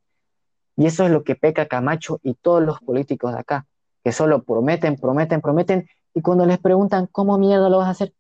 Y 0.77 0.87
eso 0.87 1.05
es 1.05 1.11
lo 1.11 1.25
que 1.25 1.37
peca 1.37 1.67
Camacho 1.67 2.21
y 2.23 2.35
todos 2.35 2.63
los 2.63 2.81
políticos 2.81 3.33
de 3.33 3.41
acá, 3.41 3.67
que 4.05 4.13
solo 4.13 4.43
prometen, 4.43 4.97
prometen, 4.97 5.41
prometen 5.41 5.89
y 6.13 6.23
cuando 6.23 6.45
les 6.45 6.59
preguntan 6.59 7.07
cómo 7.07 7.39
mierda 7.39 7.69
lo 7.69 7.79
vas 7.79 7.89
a 7.89 7.91
hacer, 7.91 8.13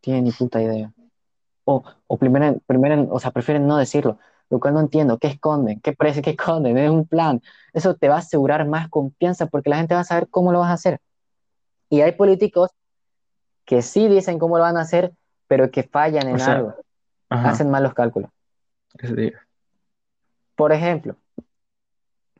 tienen 0.00 0.24
ni 0.24 0.32
puta 0.32 0.60
idea. 0.62 0.92
O, 1.64 1.84
o 2.06 2.16
primero, 2.18 2.58
primero, 2.66 3.08
o 3.10 3.20
sea, 3.20 3.30
prefieren 3.30 3.66
no 3.66 3.76
decirlo, 3.76 4.18
lo 4.50 4.60
cual 4.60 4.74
no 4.74 4.80
entiendo. 4.80 5.18
¿Qué 5.18 5.28
esconden? 5.28 5.80
¿Qué 5.80 5.92
parece 5.92 6.22
que 6.22 6.30
esconden? 6.30 6.76
Es 6.78 6.90
un 6.90 7.06
plan. 7.06 7.40
Eso 7.72 7.94
te 7.96 8.08
va 8.08 8.16
a 8.16 8.18
asegurar 8.18 8.66
más 8.68 8.88
confianza 8.88 9.46
porque 9.46 9.70
la 9.70 9.78
gente 9.78 9.94
va 9.94 10.00
a 10.00 10.04
saber 10.04 10.28
cómo 10.28 10.52
lo 10.52 10.60
vas 10.60 10.70
a 10.70 10.74
hacer. 10.74 11.00
Y 11.88 12.00
hay 12.00 12.12
políticos 12.12 12.70
que 13.64 13.82
sí 13.82 14.08
dicen 14.08 14.38
cómo 14.38 14.56
lo 14.56 14.64
van 14.64 14.76
a 14.76 14.82
hacer, 14.82 15.12
pero 15.46 15.70
que 15.70 15.82
fallan 15.82 16.28
en 16.28 16.40
algo. 16.40 16.74
Hacen 17.28 17.70
malos 17.70 17.94
cálculos. 17.94 18.30
Por 20.54 20.72
ejemplo, 20.72 21.16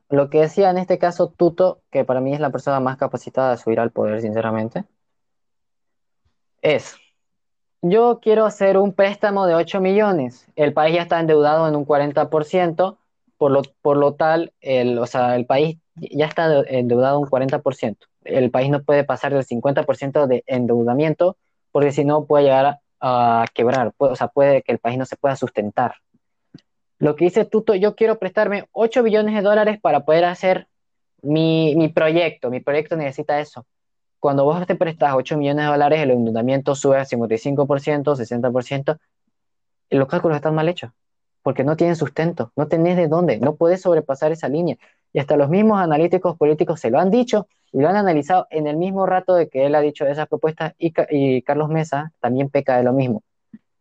lo 0.09 0.31
que 0.31 0.41
decía 0.41 0.71
en 0.71 0.79
este 0.79 0.99
caso 0.99 1.29
Tuto, 1.29 1.81
que 1.91 2.05
para 2.05 2.21
mí 2.21 2.33
es 2.33 2.41
la 2.41 2.51
persona 2.51 2.81
más 2.81 2.97
capacitada 2.97 3.51
de 3.51 3.57
subir 3.57 3.81
al 3.81 3.91
poder, 3.91 4.21
sinceramente, 4.21 4.85
es, 6.63 6.97
yo 7.83 8.21
quiero 8.21 8.47
hacer 8.47 8.79
un 8.79 8.93
préstamo 8.93 9.47
de 9.47 9.55
8 9.55 9.81
millones, 9.81 10.47
el 10.57 10.73
país 10.73 10.95
ya 10.95 11.03
está 11.03 11.21
endeudado 11.21 11.69
en 11.69 11.77
un 11.77 11.85
40%, 11.85 12.97
por 13.37 13.51
lo, 13.51 13.63
por 13.83 13.97
lo 13.97 14.15
tal, 14.15 14.53
el, 14.61 14.99
o 14.99 15.07
sea, 15.07 15.37
el 15.37 15.45
país 15.45 15.79
ya 15.97 16.27
está 16.27 16.63
endeudado 16.69 17.19
un 17.19 17.27
40%, 17.27 17.97
el 18.27 18.51
país 18.51 18.71
no 18.71 18.83
puede 18.83 19.05
pasar 19.05 19.33
del 19.33 19.45
50% 19.45 20.27
de 20.27 20.45
endeudamiento, 20.47 21.37
porque 21.73 21.93
si 21.93 22.05
no 22.05 22.25
puede 22.27 22.45
llegar 22.45 22.79
a, 23.01 23.45
quebrar, 23.55 23.93
o 23.99 24.17
sea, 24.17 24.29
puede 24.29 24.63
que 24.63 24.73
el 24.73 24.79
país 24.79 24.99
no 24.99 25.05
se 25.05 25.17
pueda 25.17 25.37
sustentar. 25.37 25.97
Lo 26.99 27.15
que 27.15 27.27
dice 27.27 27.45
Tuto, 27.45 27.75
yo 27.75 27.95
quiero 27.95 28.19
prestarme 28.19 28.69
8 28.73 29.03
billones 29.03 29.35
de 29.35 29.43
dólares 29.43 29.79
para 29.81 30.05
poder 30.05 30.25
hacer 30.25 30.67
mi, 31.23 31.75
mi 31.77 31.89
proyecto. 31.89 32.51
Mi 32.51 32.61
proyecto 32.61 32.97
necesita 32.97 33.39
eso. 33.41 33.67
Cuando 34.19 34.45
vos 34.45 34.67
te 34.67 34.75
prestas 34.75 35.15
8 35.15 35.37
millones 35.37 35.67
de 35.67 35.71
dólares, 35.71 36.01
el 36.01 36.11
endeudamiento 36.11 36.75
sube 36.75 36.99
a 36.99 37.05
55%, 37.05 38.17
60%. 38.17 38.99
Los 39.91 40.09
cálculos 40.09 40.37
están 40.37 40.55
mal 40.55 40.69
hechos, 40.69 40.91
porque 41.43 41.63
no 41.63 41.77
tienen 41.77 41.97
sustento, 41.97 42.53
no 42.57 42.67
tenés 42.67 42.97
de 42.97 43.09
dónde, 43.09 43.39
no 43.39 43.55
puedes 43.55 43.83
sobrepasar 43.83 44.33
esa 44.33 44.49
línea. 44.49 44.79
Y 45.17 45.19
hasta 45.19 45.39
los 45.39 45.49
mismos 45.49 45.81
analíticos 45.81 46.37
políticos 46.37 46.79
se 46.79 46.91
lo 46.91 46.99
han 46.99 47.11
dicho 47.11 47.49
y 47.73 47.81
lo 47.81 47.89
han 47.89 47.97
analizado 47.97 48.47
en 48.51 48.67
el 48.67 48.77
mismo 48.77 49.07
rato 49.07 49.35
de 49.35 49.49
que 49.49 49.65
él 49.65 49.75
ha 49.75 49.81
dicho 49.81 50.07
esas 50.07 50.29
propuestas 50.29 50.75
y, 50.77 50.93
y 51.09 51.41
Carlos 51.41 51.71
Mesa 51.71 52.13
también 52.21 52.51
peca 52.51 52.77
de 52.77 52.83
lo 52.83 52.93
mismo. 52.93 53.23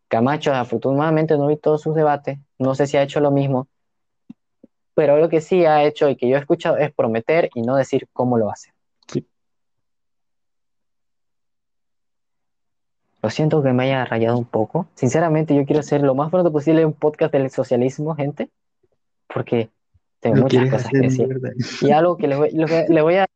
Camacho 0.08 0.54
afortunadamente 0.54 1.36
no 1.36 1.48
vi 1.48 1.58
todos 1.58 1.82
sus 1.82 1.94
debates, 1.94 2.38
no 2.58 2.74
sé 2.74 2.86
si 2.86 2.96
ha 2.96 3.02
hecho 3.02 3.20
lo 3.20 3.30
mismo, 3.30 3.68
pero 4.94 5.18
lo 5.18 5.28
que 5.28 5.42
sí 5.42 5.66
ha 5.66 5.84
hecho 5.84 6.08
y 6.08 6.16
que 6.16 6.26
yo 6.26 6.36
he 6.36 6.40
escuchado 6.40 6.78
es 6.78 6.90
prometer 6.94 7.50
y 7.54 7.60
no 7.60 7.76
decir 7.76 8.08
cómo 8.14 8.38
lo 8.38 8.50
hace. 8.50 8.72
Lo 13.22 13.28
siento 13.28 13.62
que 13.62 13.74
me 13.74 13.82
haya 13.82 14.06
rayado 14.06 14.38
un 14.38 14.46
poco. 14.46 14.88
Sinceramente, 14.94 15.54
yo 15.54 15.66
quiero 15.66 15.80
hacer 15.80 16.00
lo 16.00 16.14
más 16.14 16.30
pronto 16.30 16.50
posible 16.50 16.86
un 16.86 16.94
podcast 16.94 17.32
del 17.34 17.50
socialismo, 17.50 18.14
gente, 18.14 18.48
porque 19.26 19.68
tengo 20.20 20.42
muchas 20.42 20.70
cosas 20.70 20.90
que 20.90 20.98
decir. 20.98 21.28
Y 21.82 21.90
algo 21.90 22.16
que 22.16 22.26
les 22.26 22.38
voy, 22.38 22.48
a 22.48 23.26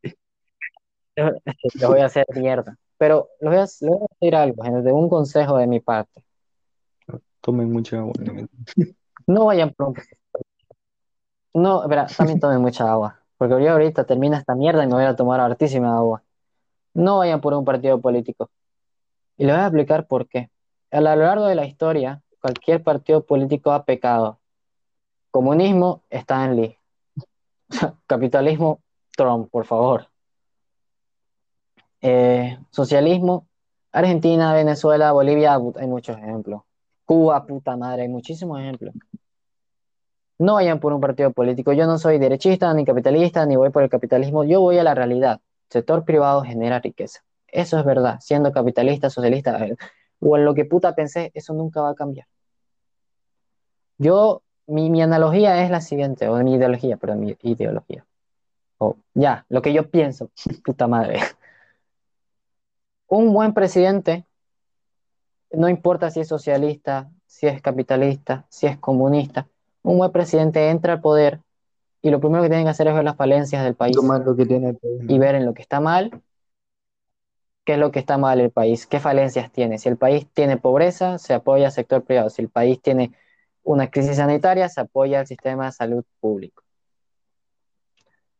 les 1.74 1.88
voy 1.88 2.00
a 2.00 2.06
hacer 2.06 2.26
mierda. 2.34 2.76
Pero 2.98 3.28
les 3.40 3.50
voy 3.50 3.58
a, 3.58 3.62
les 3.62 3.80
voy 3.80 3.98
a 3.98 4.06
decir 4.20 4.36
algo, 4.36 4.62
gente, 4.62 4.82
de 4.82 4.92
un 4.92 5.08
consejo 5.08 5.56
de 5.58 5.66
mi 5.66 5.80
parte. 5.80 6.22
Tomen 7.40 7.72
mucha 7.72 7.98
agua. 7.98 8.12
No 9.26 9.46
vayan 9.46 9.70
por 9.70 9.94
No, 11.54 11.82
espera, 11.82 12.06
también 12.06 12.38
tomen 12.38 12.60
mucha 12.60 12.90
agua. 12.90 13.20
Porque 13.36 13.62
yo 13.64 13.72
ahorita 13.72 14.04
termina 14.04 14.38
esta 14.38 14.54
mierda 14.54 14.84
y 14.84 14.86
me 14.86 14.94
voy 14.94 15.04
a 15.04 15.16
tomar 15.16 15.40
hartísima 15.40 15.96
agua. 15.96 16.22
No 16.94 17.18
vayan 17.18 17.40
por 17.40 17.54
un 17.54 17.64
partido 17.64 18.00
político. 18.00 18.50
Y 19.36 19.46
les 19.46 19.54
voy 19.54 19.62
a 19.62 19.66
explicar 19.66 20.06
por 20.06 20.28
qué. 20.28 20.50
A 20.90 21.00
lo 21.00 21.16
largo 21.16 21.46
de 21.46 21.54
la 21.54 21.64
historia, 21.64 22.22
cualquier 22.40 22.82
partido 22.82 23.24
político 23.24 23.72
ha 23.72 23.84
pecado. 23.84 24.39
Comunismo, 25.30 26.02
Stanley. 26.10 26.76
Capitalismo, 28.06 28.80
Trump, 29.16 29.50
por 29.50 29.64
favor. 29.66 30.08
Eh, 32.02 32.58
socialismo, 32.70 33.46
Argentina, 33.92 34.54
Venezuela, 34.54 35.12
Bolivia, 35.12 35.54
hay 35.54 35.86
muchos 35.86 36.16
ejemplos. 36.16 36.62
Cuba, 37.04 37.44
puta 37.46 37.76
madre, 37.76 38.02
hay 38.02 38.08
muchísimos 38.08 38.60
ejemplos. 38.60 38.94
No 40.38 40.54
vayan 40.54 40.80
por 40.80 40.92
un 40.92 41.00
partido 41.00 41.32
político. 41.32 41.72
Yo 41.72 41.86
no 41.86 41.98
soy 41.98 42.18
derechista 42.18 42.72
ni 42.72 42.84
capitalista, 42.84 43.44
ni 43.44 43.56
voy 43.56 43.70
por 43.70 43.82
el 43.82 43.90
capitalismo. 43.90 44.44
Yo 44.44 44.60
voy 44.60 44.78
a 44.78 44.82
la 44.82 44.94
realidad. 44.94 45.40
sector 45.68 46.04
privado 46.04 46.42
genera 46.42 46.80
riqueza. 46.80 47.20
Eso 47.46 47.78
es 47.78 47.84
verdad. 47.84 48.18
Siendo 48.20 48.52
capitalista, 48.52 49.10
socialista, 49.10 49.58
o 50.20 50.36
en 50.36 50.44
lo 50.44 50.54
que 50.54 50.64
puta 50.64 50.94
pensé, 50.94 51.30
eso 51.34 51.52
nunca 51.52 51.82
va 51.82 51.90
a 51.90 51.94
cambiar. 51.94 52.26
Yo, 53.98 54.42
mi, 54.70 55.02
analogía 55.02 55.62
es 55.62 55.70
la 55.70 55.80
siguiente, 55.80 56.28
o 56.28 56.36
mi 56.42 56.54
ideología, 56.54 56.96
perdón, 56.96 57.20
mi 57.20 57.36
ideología. 57.42 58.06
O 58.78 58.96
ya, 59.14 59.44
lo 59.48 59.62
que 59.62 59.72
yo 59.72 59.90
pienso, 59.90 60.30
puta 60.64 60.86
madre. 60.86 61.20
Un 63.08 63.32
buen 63.32 63.52
presidente 63.52 64.24
no 65.52 65.68
importa 65.68 66.10
si 66.10 66.20
es 66.20 66.28
socialista, 66.28 67.10
si 67.26 67.46
es 67.46 67.60
capitalista, 67.60 68.46
si 68.48 68.66
es 68.66 68.78
comunista, 68.78 69.46
un 69.82 69.98
buen 69.98 70.12
presidente 70.12 70.70
entra 70.70 70.94
al 70.94 71.00
poder 71.00 71.40
y 72.02 72.10
lo 72.10 72.20
primero 72.20 72.42
que 72.42 72.48
tienen 72.48 72.66
que 72.66 72.70
hacer 72.70 72.86
es 72.88 72.94
ver 72.94 73.04
las 73.04 73.16
falencias 73.16 73.64
del 73.64 73.74
país 73.74 73.96
lo 73.96 74.36
que 74.36 74.46
tiene 74.46 74.78
y 75.08 75.18
ver 75.18 75.34
en 75.34 75.44
lo 75.44 75.54
que 75.54 75.62
está 75.62 75.80
mal, 75.80 76.22
qué 77.64 77.74
es 77.74 77.78
lo 77.78 77.90
que 77.90 77.98
está 77.98 78.16
mal 78.16 78.40
el 78.40 78.50
país, 78.50 78.86
qué 78.86 79.00
falencias 79.00 79.50
tiene. 79.52 79.78
Si 79.78 79.88
el 79.88 79.96
país 79.96 80.26
tiene 80.32 80.56
pobreza, 80.56 81.18
se 81.18 81.34
apoya 81.34 81.66
al 81.66 81.72
sector 81.72 82.02
privado. 82.02 82.30
Si 82.30 82.40
el 82.40 82.48
país 82.48 82.80
tiene 82.80 83.12
una 83.72 83.88
crisis 83.90 84.16
sanitaria, 84.16 84.68
se 84.68 84.80
apoya 84.80 85.20
al 85.20 85.26
sistema 85.26 85.66
de 85.66 85.72
salud 85.72 86.04
público. 86.20 86.62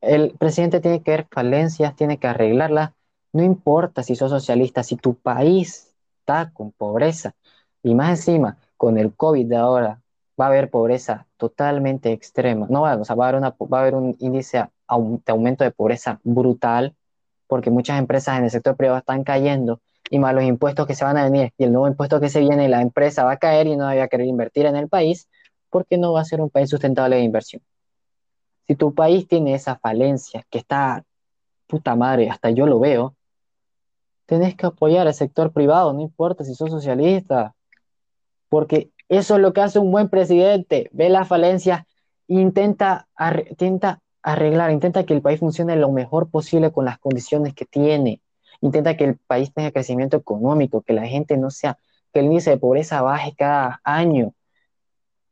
El 0.01 0.33
presidente 0.39 0.81
tiene 0.81 1.03
que 1.03 1.11
ver 1.13 1.27
falencias, 1.31 1.95
tiene 1.95 2.19
que 2.19 2.27
arreglarlas. 2.27 2.93
No 3.33 3.43
importa 3.43 4.03
si 4.03 4.17
sos 4.17 4.31
socialista, 4.31 4.83
si 4.83 4.97
tu 4.97 5.15
país 5.15 5.95
está 6.21 6.51
con 6.53 6.73
pobreza 6.73 7.35
y 7.83 7.95
más 7.95 8.11
encima 8.11 8.59
con 8.77 8.99
el 8.99 9.15
COVID 9.15 9.47
de 9.47 9.57
ahora 9.57 10.01
va 10.41 10.47
a 10.47 10.49
haber 10.49 10.71
pobreza 10.71 11.27
totalmente 11.37 12.13
extrema. 12.13 12.67
No 12.69 12.83
o 12.83 13.05
sea, 13.05 13.15
va 13.15 13.27
a 13.27 13.29
haber, 13.29 13.41
una, 13.41 13.51
va 13.51 13.79
a 13.79 13.81
haber 13.83 13.95
un 13.95 14.17
índice 14.19 14.59
de 14.59 14.69
aumento 15.27 15.65
de 15.65 15.71
pobreza 15.71 16.19
brutal 16.25 16.97
porque 17.47 17.71
muchas 17.71 17.99
empresas 17.99 18.39
en 18.39 18.45
el 18.45 18.51
sector 18.51 18.77
privado 18.77 18.99
están 18.99 19.23
cayendo 19.23 19.81
y 20.11 20.19
más 20.19 20.35
los 20.35 20.43
impuestos 20.45 20.87
que 20.87 20.95
se 20.95 21.05
van 21.05 21.17
a 21.17 21.25
venir 21.25 21.55
y 21.57 21.65
el 21.65 21.73
nuevo 21.73 21.87
impuesto 21.87 22.21
que 22.21 22.29
se 22.29 22.41
viene, 22.41 22.69
la 22.69 22.83
empresa 22.83 23.25
va 23.25 23.33
a 23.33 23.37
caer 23.37 23.69
y 23.69 23.77
no 23.77 23.85
va 23.85 23.93
a 23.93 24.09
querer 24.09 24.27
invertir 24.27 24.67
en 24.67 24.77
el 24.77 24.89
país 24.89 25.29
porque 25.71 25.97
no 25.97 26.13
va 26.13 26.21
a 26.21 26.25
ser 26.25 26.41
un 26.41 26.51
país 26.51 26.69
sustentable 26.69 27.17
de 27.17 27.23
inversión. 27.23 27.63
Si 28.67 28.75
tu 28.75 28.93
país 28.93 29.29
tiene 29.29 29.55
esa 29.55 29.77
falencia 29.77 30.45
que 30.51 30.59
está 30.59 31.05
puta 31.69 31.95
madre, 31.95 32.29
hasta 32.29 32.51
yo 32.51 32.67
lo 32.67 32.81
veo, 32.81 33.15
tenés 34.27 34.57
que 34.57 34.67
apoyar 34.67 35.07
al 35.07 35.15
sector 35.15 35.53
privado, 35.53 35.93
no 35.93 36.01
importa 36.01 36.45
si 36.45 36.55
sos 36.55 36.71
socialista, 36.71 37.55
porque 38.49 38.91
eso 39.09 39.37
es 39.37 39.41
lo 39.41 39.53
que 39.53 39.61
hace 39.61 39.79
un 39.79 39.93
buen 39.93 40.09
presidente, 40.09 40.91
ve 40.93 41.09
las 41.09 41.29
falencias, 41.29 41.85
intenta, 42.27 43.09
intenta 43.49 44.03
arreglar, 44.23 44.73
intenta 44.73 45.05
que 45.05 45.15
el 45.15 45.23
país 45.23 45.39
funcione 45.39 45.77
lo 45.77 45.91
mejor 45.93 46.31
posible 46.31 46.73
con 46.73 46.85
las 46.85 46.99
condiciones 46.99 47.55
que 47.55 47.65
tiene, 47.65 48.21
intenta 48.61 48.97
que 48.97 49.05
el 49.05 49.17
país 49.17 49.53
tenga 49.53 49.71
crecimiento 49.71 50.17
económico, 50.17 50.83
que 50.83 50.93
la 50.93 51.07
gente 51.07 51.37
no 51.37 51.51
sea, 51.51 51.79
que 52.13 52.21
el 52.21 52.27
índice 52.27 52.51
de 52.51 52.59
pobreza 52.59 53.03
baje 53.03 53.35
cada 53.37 53.81
año. 53.85 54.35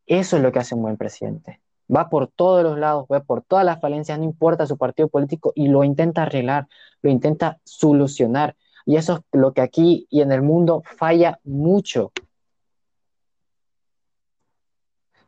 Eso 0.06 0.36
es 0.36 0.42
lo 0.42 0.52
que 0.52 0.60
hace 0.60 0.74
un 0.74 0.82
buen 0.82 0.96
presidente. 0.96 1.60
Va 1.94 2.08
por 2.08 2.28
todos 2.28 2.62
los 2.62 2.78
lados, 2.78 3.06
va 3.12 3.20
por 3.20 3.42
todas 3.42 3.64
las 3.64 3.80
falencias, 3.80 4.18
no 4.18 4.24
importa 4.24 4.66
su 4.66 4.76
partido 4.76 5.08
político, 5.08 5.52
y 5.54 5.68
lo 5.68 5.84
intenta 5.84 6.22
arreglar, 6.22 6.66
lo 7.02 7.10
intenta 7.10 7.58
solucionar. 7.64 8.56
Y 8.86 8.96
eso 8.96 9.16
es 9.16 9.22
lo 9.32 9.52
que 9.52 9.60
aquí 9.60 10.06
y 10.10 10.22
en 10.22 10.32
el 10.32 10.42
mundo 10.42 10.82
falla 10.84 11.40
mucho. 11.44 12.12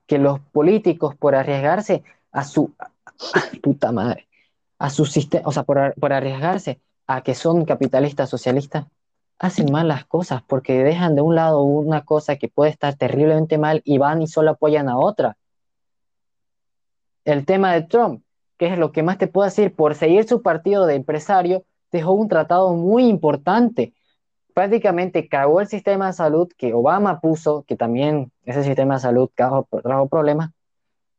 Que 0.06 0.18
los 0.18 0.40
políticos, 0.40 1.14
por 1.14 1.34
arriesgarse 1.34 2.02
a 2.32 2.44
su 2.44 2.72
puta 3.62 3.92
madre, 3.92 4.28
a 4.78 4.90
su 4.90 5.04
sistema, 5.04 5.46
o 5.46 5.52
sea, 5.52 5.62
por, 5.62 5.94
por 5.94 6.12
arriesgarse 6.12 6.80
a 7.12 7.22
que 7.22 7.34
son 7.34 7.64
capitalistas 7.64 8.30
socialistas, 8.30 8.86
hacen 9.40 9.72
mal 9.72 9.88
las 9.88 10.04
cosas 10.04 10.42
porque 10.46 10.84
dejan 10.84 11.16
de 11.16 11.22
un 11.22 11.34
lado 11.34 11.62
una 11.62 12.04
cosa 12.04 12.36
que 12.36 12.48
puede 12.48 12.70
estar 12.70 12.94
terriblemente 12.94 13.58
mal 13.58 13.82
y 13.84 13.98
van 13.98 14.22
y 14.22 14.28
solo 14.28 14.52
apoyan 14.52 14.88
a 14.88 14.96
otra. 14.96 15.36
El 17.24 17.44
tema 17.46 17.72
de 17.72 17.82
Trump, 17.82 18.22
que 18.58 18.68
es 18.68 18.78
lo 18.78 18.92
que 18.92 19.02
más 19.02 19.18
te 19.18 19.26
puedo 19.26 19.46
decir, 19.46 19.74
por 19.74 19.96
seguir 19.96 20.28
su 20.28 20.40
partido 20.40 20.86
de 20.86 20.94
empresario, 20.94 21.64
dejó 21.90 22.12
un 22.12 22.28
tratado 22.28 22.74
muy 22.74 23.08
importante. 23.08 23.92
Prácticamente 24.54 25.28
cagó 25.28 25.60
el 25.60 25.66
sistema 25.66 26.06
de 26.06 26.12
salud 26.12 26.48
que 26.56 26.74
Obama 26.74 27.20
puso, 27.20 27.64
que 27.66 27.74
también 27.74 28.30
ese 28.44 28.62
sistema 28.62 28.94
de 28.94 29.00
salud 29.00 29.30
trajo, 29.34 29.66
trajo 29.82 30.08
problemas, 30.08 30.50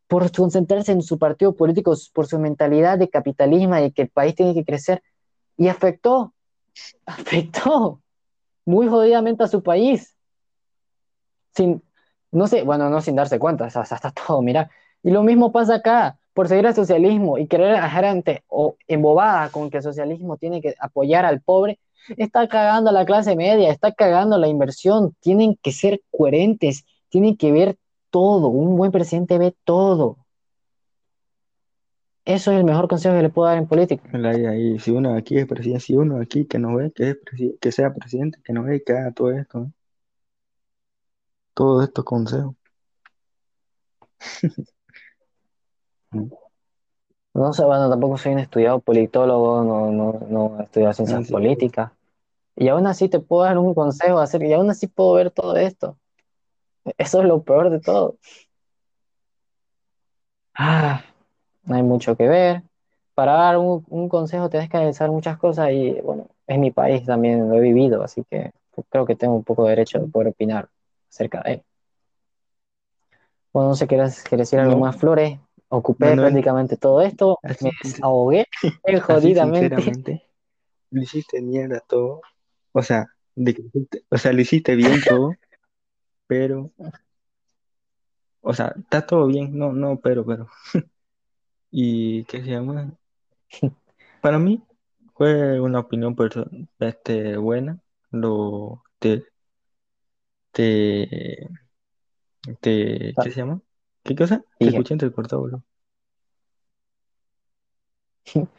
por 0.08 0.32
concentrarse 0.32 0.94
en 0.94 1.02
su 1.02 1.18
partido 1.20 1.54
político, 1.54 1.94
por 2.14 2.28
su 2.28 2.40
mentalidad 2.40 2.98
de 2.98 3.10
capitalismo 3.10 3.78
y 3.78 3.92
que 3.92 4.04
el 4.04 4.10
país 4.10 4.36
tiene 4.36 4.54
que 4.54 4.64
crecer, 4.64 5.02
y 5.58 5.68
afectó, 5.68 6.34
afectó 7.06 8.02
muy 8.66 8.88
jodidamente 8.88 9.44
a 9.44 9.48
su 9.48 9.64
país. 9.64 10.16
Sin, 11.54 11.84
no 12.32 12.48
sé, 12.48 12.64
bueno, 12.64 12.90
no 12.90 13.02
sin 13.02 13.16
darse 13.16 13.40
cuenta, 13.40 13.66
o 13.66 13.68
está 13.68 14.12
todo, 14.12 14.42
mira. 14.42 14.70
Y 15.04 15.12
lo 15.12 15.24
mismo 15.24 15.52
pasa 15.52 15.76
acá, 15.76 16.20
por 16.34 16.48
seguir 16.48 16.68
al 16.68 16.76
socialismo 16.76 17.38
y 17.38 17.48
querer 17.48 17.76
a 17.76 17.90
gente 17.90 18.44
o 18.48 18.78
embobada 18.88 19.50
con 19.50 19.70
que 19.70 19.78
el 19.78 19.84
socialismo 19.84 20.38
tiene 20.38 20.62
que 20.62 20.76
apoyar 20.80 21.26
al 21.26 21.42
pobre, 21.42 21.80
está 22.18 22.48
cagando 22.48 22.90
a 22.90 22.94
la 22.94 23.06
clase 23.06 23.36
media, 23.36 23.70
está 23.70 23.92
cagando 23.92 24.38
la 24.38 24.48
inversión, 24.48 25.16
tienen 25.20 25.58
que 25.62 25.72
ser 25.72 26.02
coherentes, 26.12 26.86
tienen 27.10 27.36
que 27.36 27.52
ver 27.52 27.78
todo, 28.10 28.48
un 28.48 28.78
buen 28.78 28.92
presidente 28.92 29.38
ve 29.38 29.56
todo. 29.64 30.18
Eso 32.26 32.52
es 32.52 32.58
el 32.58 32.64
mejor 32.64 32.88
consejo 32.88 33.16
que 33.16 33.24
le 33.24 33.30
puedo 33.30 33.48
dar 33.48 33.58
en 33.58 33.68
política. 33.68 34.04
Si 34.80 34.92
uno 34.92 35.16
aquí 35.16 35.38
es 35.38 35.48
presidente, 35.48 35.80
si 35.80 35.96
uno 35.96 36.22
aquí 36.22 36.46
que 36.46 36.60
no 36.60 36.76
ve 36.76 36.92
que, 36.92 37.10
es 37.10 37.18
que 37.60 37.72
sea 37.72 37.94
presidente, 37.94 38.40
que 38.44 38.54
no 38.54 38.64
ve 38.64 38.84
que 38.84 38.94
haga 38.94 39.12
todo 39.12 39.32
esto, 39.32 39.72
todos 41.54 41.84
estos 41.84 42.06
consejos. 42.06 42.56
No 47.34 47.54
sé, 47.54 47.64
bueno, 47.64 47.90
tampoco 47.90 48.18
soy 48.18 48.34
un 48.34 48.40
estudiado 48.40 48.82
politólogo, 48.82 49.64
no, 49.64 49.90
no, 49.90 50.20
no 50.28 50.60
he 50.60 50.64
estudiado 50.64 50.94
ciencias 50.94 51.30
ah, 51.30 51.32
políticas. 51.32 51.92
Y 52.58 52.68
aún 52.68 52.88
así 52.88 53.08
te 53.08 53.20
puedo 53.22 53.44
dar 53.44 53.58
un 53.58 53.74
consejo, 53.74 54.20
hacer, 54.20 54.44
y 54.44 54.52
aún 54.52 54.70
así 54.70 54.88
puedo 54.88 55.14
ver 55.14 55.32
todo 55.32 55.56
esto. 55.56 55.98
Eso 56.98 57.22
es 57.22 57.28
lo 57.28 57.42
peor 57.44 57.70
de 57.70 57.80
todo. 57.80 58.18
Ah, 60.54 61.04
no 61.64 61.76
hay 61.76 61.84
mucho 61.84 62.16
que 62.16 62.28
ver. 62.28 62.64
Para 63.14 63.34
dar 63.34 63.58
un, 63.58 64.10
consejo 64.10 64.50
tienes 64.50 64.70
que 64.70 64.78
analizar 64.78 65.10
muchas 65.12 65.38
cosas 65.38 65.72
y 65.72 66.00
bueno, 66.02 66.28
es 66.48 66.58
mi 66.58 66.72
país 66.72 67.06
también, 67.06 67.50
lo 67.50 67.56
he 67.56 67.60
vivido, 67.60 68.04
así 68.04 68.24
que 68.30 68.52
creo 68.90 69.06
que 69.06 69.16
tengo 69.16 69.36
un 69.36 69.44
poco 69.44 69.64
de 69.64 69.72
derecho 69.72 70.00
de 70.00 70.08
poder 70.08 70.30
opinar 70.30 70.70
acerca 71.10 71.42
de 71.42 71.54
él. 71.54 71.64
Bueno, 73.54 73.70
no 73.70 73.76
sé, 73.76 73.86
¿quieres, 73.86 74.24
decir 74.30 74.60
algo 74.60 74.78
más, 74.78 74.96
Flores? 74.96 75.38
Ocupé 75.68 76.16
prácticamente 76.16 76.78
todo 76.78 77.02
esto, 77.02 77.38
me 77.44 77.72
desahogué 77.84 78.46
jodidamente. 79.04 80.26
Lo 80.90 81.02
hiciste 81.02 81.42
mierda 81.42 81.82
todo. 81.88 82.22
O 82.72 82.82
sea, 82.82 83.08
o 84.10 84.18
sea, 84.18 84.34
lo 84.34 84.42
hiciste 84.42 84.76
bien 84.76 85.02
todo 85.08 85.34
pero, 86.32 86.72
o 88.40 88.54
sea, 88.54 88.74
está 88.78 89.06
todo 89.06 89.28
bien, 89.28 89.58
no, 89.58 89.74
no, 89.74 90.00
pero, 90.00 90.26
pero. 90.26 90.48
¿Y 91.72 92.26
qué 92.26 92.44
se 92.44 92.52
llama? 92.52 92.94
Para 94.22 94.38
mí 94.38 94.62
fue 95.16 95.60
una 95.60 95.80
opinión 95.80 96.16
este, 96.80 97.38
buena, 97.38 97.80
lo 98.12 98.84
te, 99.00 99.24
te, 100.52 101.48
te, 102.60 103.14
¿qué 103.24 103.32
se 103.32 103.32
llama? 103.32 103.62
¿Qué 104.04 104.16
cosa? 104.16 104.44
Te 104.60 104.68
escuché 104.68 104.94
entrecortado, 104.94 105.42
boludo. 105.42 105.64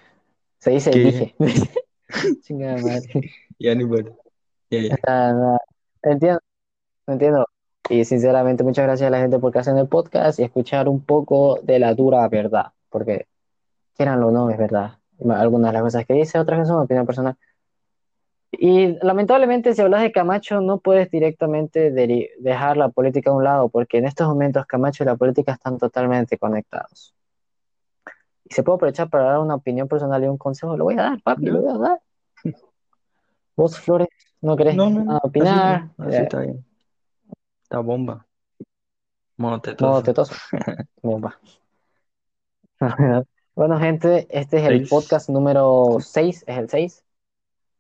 Se 0.59 0.71
dice 0.71 0.91
dije. 0.91 1.35
Chingada 2.43 2.77
madre. 2.81 3.31
Ya 3.59 3.75
ni 3.75 3.85
bueno. 3.85 4.17
Entiendo, 4.71 6.41
entiendo. 7.07 7.47
Y 7.89 8.05
sinceramente, 8.05 8.63
muchas 8.63 8.85
gracias 8.85 9.09
a 9.09 9.11
la 9.11 9.21
gente 9.21 9.39
por 9.39 9.53
que 9.53 9.59
hacen 9.59 9.77
el 9.77 9.89
podcast 9.89 10.39
y 10.39 10.45
escuchar 10.45 10.89
un 10.89 11.05
poco 11.05 11.59
de 11.63 11.79
la 11.79 11.95
dura 11.95 12.27
verdad, 12.29 12.73
porque 12.93 13.27
quieranlo 13.97 14.29
o 14.29 14.31
no, 14.31 14.51
es 14.51 14.59
verdad. 14.59 14.99
Algunas 15.29 15.71
de 15.71 15.73
las 15.73 15.83
cosas 15.83 16.07
que 16.07 16.15
dice, 16.15 16.39
otras 16.39 16.69
son 16.69 16.83
opinión 16.83 17.07
personal. 17.07 17.37
Y 18.53 18.99
lamentablemente, 19.05 19.75
si 19.75 19.81
hablas 19.81 20.03
de 20.03 20.13
Camacho, 20.13 20.61
no 20.61 20.79
puedes 20.79 21.11
directamente 21.11 21.91
dejar 21.91 22.77
la 22.77 22.91
política 22.91 23.31
a 23.31 23.35
un 23.35 23.45
lado, 23.45 23.69
porque 23.69 23.99
en 23.99 24.05
estos 24.05 24.29
momentos 24.29 24.67
Camacho 24.67 25.05
y 25.05 25.07
la 25.07 25.17
política 25.17 25.53
están 25.53 25.79
totalmente 25.79 26.37
conectados. 26.39 27.15
Y 28.45 28.55
se 28.55 28.63
puede 28.63 28.77
aprovechar 28.77 29.09
para 29.09 29.25
dar 29.25 29.39
una 29.39 29.55
opinión 29.55 29.89
personal 29.89 30.23
y 30.23 30.27
un 30.27 30.37
consejo, 30.37 30.77
lo 30.77 30.85
voy 30.85 30.95
a 30.95 31.03
dar, 31.03 31.23
papi, 31.23 31.47
lo 31.47 31.63
voy 31.63 31.75
a 31.75 31.79
dar. 31.79 32.01
Vos, 33.57 33.79
Flores, 33.79 34.09
¿no 34.41 34.57
querés 34.57 34.77
opinar? 35.23 35.89
está 36.09 36.41
bien 36.41 36.65
bomba. 37.81 38.27
Monotetoso. 39.37 40.35
bomba. 41.03 41.39
bueno, 43.55 43.79
gente, 43.79 44.27
este 44.31 44.59
es 44.59 44.65
el 44.65 44.89
podcast 44.89 45.29
número 45.29 45.99
6, 46.01 46.45
es 46.47 46.59
el 46.59 46.69
6. 46.69 47.05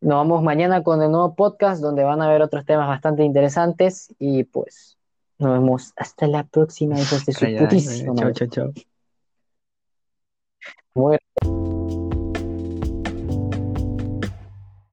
Nos 0.00 0.16
vamos 0.16 0.42
mañana 0.42 0.82
con 0.82 1.00
el 1.02 1.10
nuevo 1.10 1.34
podcast 1.34 1.80
donde 1.80 2.02
van 2.02 2.22
a 2.22 2.28
ver 2.28 2.42
otros 2.42 2.64
temas 2.64 2.88
bastante 2.88 3.24
interesantes 3.24 4.12
y 4.18 4.44
pues 4.44 4.98
nos 5.38 5.52
vemos 5.52 5.92
hasta 5.96 6.26
la 6.26 6.44
próxima, 6.44 6.98
hijos 6.98 7.24
de 7.24 7.32
su. 7.32 7.46
Chao, 8.16 8.32
chao, 8.32 8.48
chao. 8.48 8.72
Muy 10.94 11.71